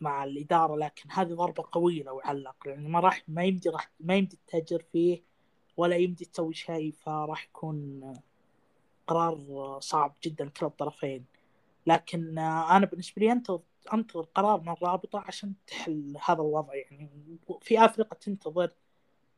مع 0.00 0.24
الإدارة 0.24 0.76
لكن 0.76 1.10
هذه 1.10 1.34
ضربة 1.34 1.64
قوية 1.72 2.02
لو 2.02 2.20
علق 2.20 2.56
يعني 2.66 2.88
ما 2.88 3.00
راح 3.00 3.22
ما 3.28 3.44
يمدي 3.44 3.68
راح 3.68 3.90
ما 4.00 4.14
يمدي 4.14 4.38
تتاجر 4.46 4.84
فيه 4.92 5.22
ولا 5.76 5.96
يمدي 5.96 6.24
تسوي 6.24 6.54
شيء 6.54 6.92
فراح 6.92 7.44
يكون 7.44 8.02
قرار 9.06 9.78
صعب 9.80 10.14
جدا 10.24 10.48
كلا 10.48 10.68
الطرفين. 10.68 11.24
لكن 11.86 12.38
أنا 12.38 12.86
بالنسبة 12.86 13.22
لي 13.22 13.32
أنتظر 13.32 13.60
أنتظر 13.94 14.22
قرار 14.34 14.60
من 14.60 14.68
الرابطه 14.68 15.18
عشان 15.18 15.54
تحل 15.66 16.18
هذا 16.24 16.40
الوضع 16.40 16.74
يعني 16.74 17.10
في 17.62 17.84
أفريقيا 17.84 18.18
تنتظر 18.18 18.72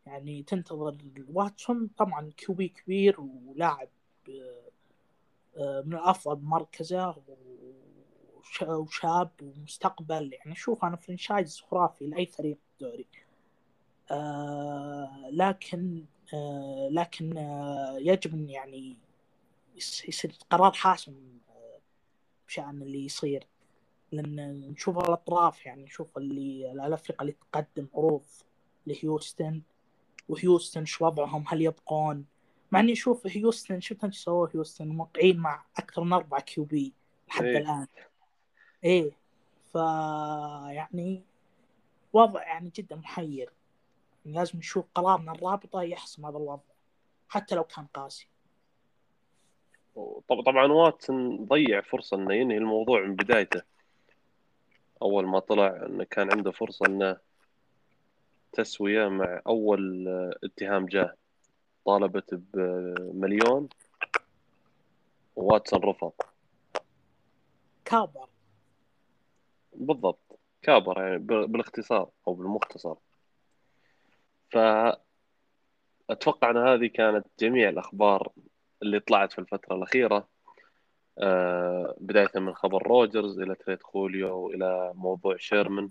يعني 0.06 0.42
تنتظر 0.42 0.96
واتسون 1.28 1.90
طبعا 1.96 2.30
كيوبي 2.36 2.68
كبير 2.68 3.20
ولاعب 3.20 3.88
آه، 5.56 5.82
من 5.86 5.94
الأفضل 5.94 6.36
بمركزه 6.36 7.16
وشاب 8.62 9.30
ومستقبل. 9.42 10.32
يعني 10.32 10.54
شوف 10.54 10.84
أنا 10.84 10.96
franchise 10.96 11.60
خرافي 11.60 12.06
لأي 12.06 12.26
فريق 12.26 12.58
دوري. 12.80 13.06
آه 14.10 15.28
لكن 15.32 16.04
آه 16.34 16.88
لكن 16.92 17.36
يجب 17.98 18.34
إن 18.34 18.50
يعني 18.50 18.96
يصير 20.08 20.32
قرار 20.50 20.72
حاسم 20.72 21.14
بشأن 22.48 22.82
اللي 22.82 23.04
يصير. 23.04 23.46
لأن 24.12 24.60
نشوف 24.70 24.98
الأطراف 24.98 25.66
يعني 25.66 25.82
نشوف 25.82 26.18
اللي 26.18 26.72
الافرقه 26.72 27.22
اللي 27.22 27.32
تقدم 27.52 27.86
عروض 27.94 28.24
لهيوستن. 28.86 29.62
وهيوستن 30.28 30.84
شو 30.84 31.06
وضعهم؟ 31.06 31.44
هل 31.48 31.62
يبقون؟ 31.62 32.26
مع 32.72 32.80
إني 32.80 32.92
أشوف 32.92 33.26
هيوستن 33.26 33.80
شفت 33.80 34.04
انت 34.04 34.14
سووا 34.14 34.48
هيوستن؟ 34.54 34.88
موقعين 34.88 35.36
مع 35.36 35.64
أكثر 35.78 36.04
من 36.04 36.12
أربع 36.12 36.38
QB 36.38 36.92
لحد 37.28 37.44
إيه. 37.44 37.58
الآن. 37.58 37.86
إيه. 38.84 39.10
ف 39.72 39.74
يعني 40.74 41.22
وضع 42.12 42.42
يعني 42.42 42.70
جدا 42.76 42.96
محير. 42.96 43.50
يعني 44.24 44.36
لازم 44.36 44.58
نشوف 44.58 44.84
قرار 44.94 45.20
من 45.20 45.28
الرابطة 45.28 45.82
يحسم 45.82 46.26
هذا 46.26 46.36
الوضع 46.36 46.62
حتى 47.28 47.54
لو 47.54 47.64
كان 47.64 47.86
قاسي. 47.86 48.28
طبعا 50.28 50.72
واتسون 50.72 51.44
ضيع 51.44 51.80
فرصة 51.80 52.16
إنه 52.16 52.34
ينهي 52.34 52.56
الموضوع 52.56 53.00
من 53.00 53.16
بدايته. 53.16 53.62
أول 55.02 55.26
ما 55.26 55.38
طلع 55.38 55.86
إنه 55.86 56.04
كان 56.04 56.32
عنده 56.32 56.50
فرصة 56.50 56.86
إنه 56.86 57.16
تسوية 58.52 59.08
مع 59.08 59.40
أول 59.46 60.08
اتهام 60.44 60.86
جاه 60.86 61.14
طالبت 61.84 62.34
بمليون 62.34 63.68
وواتسون 65.36 65.80
رفض. 65.80 66.12
كابر. 67.84 68.28
بالضبط. 69.74 70.38
كابر 70.62 71.02
يعني 71.02 71.18
بالاختصار 71.18 72.10
أو 72.28 72.34
بالمختصر. 72.34 72.94
ف 74.50 74.58
أتوقع 76.10 76.50
أن 76.50 76.56
هذه 76.56 76.86
كانت 76.86 77.26
جميع 77.40 77.68
الأخبار 77.68 78.32
اللي 78.82 79.00
طلعت 79.00 79.32
في 79.32 79.38
الفترة 79.38 79.76
الأخيرة. 79.76 80.28
آه، 81.18 81.94
بداية 82.00 82.30
من 82.34 82.54
خبر 82.54 82.86
روجرز 82.86 83.40
إلى 83.40 83.54
trade 83.54 83.82
خوليو 83.82 84.38
والى 84.38 84.92
موضوع 84.94 85.36
شيرمن. 85.36 85.88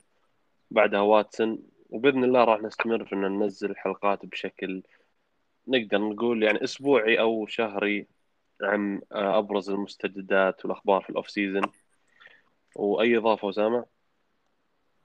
بعدها 0.72 0.99
واتسون 0.99 1.59
وبإذن 1.92 2.24
الله 2.24 2.44
راح 2.44 2.62
نستمر 2.62 3.06
في 3.06 3.16
ان 3.16 3.22
ننزل 3.22 3.76
حلقات 3.76 4.26
بشكل 4.26 4.84
نقدر 5.68 5.98
نقول 5.98 6.44
يعني 6.44 6.64
أسبوعي 6.64 7.20
أو 7.20 7.46
شهري 7.48 8.08
عن 8.62 9.02
آه، 9.12 9.38
أبرز 9.38 9.70
المستجدات 9.70 10.66
والأخبار 10.66 11.02
في 11.02 11.10
الأوف 11.10 11.30
سيزون 11.30 11.64
وأي 12.76 13.18
إضافة 13.18 13.50
أسامة؟ 13.50 13.86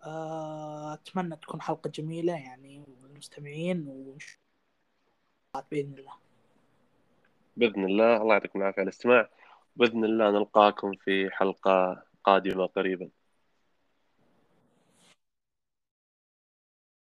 آه، 0.05 0.95
أتمنى 0.95 1.37
تكون 1.37 1.63
حلقة 1.63 1.91
جميلة 1.91 2.33
يعني 2.33 2.85
والمستمعين 3.03 3.85
ونشوف 3.89 4.39
بإذن 5.71 5.95
الله. 5.99 6.13
بإذن 7.57 7.85
الله. 7.85 8.17
الله 8.23 8.35
يعطيكم 8.35 8.59
العافية 8.59 8.81
على 8.81 8.89
الاستماع. 8.89 9.31
بإذن 9.77 10.05
الله 10.05 10.31
نلقاكم 10.31 10.93
في 10.93 11.31
حلقة 11.31 12.03
قادمة 12.25 12.67
قريبا. 12.67 13.09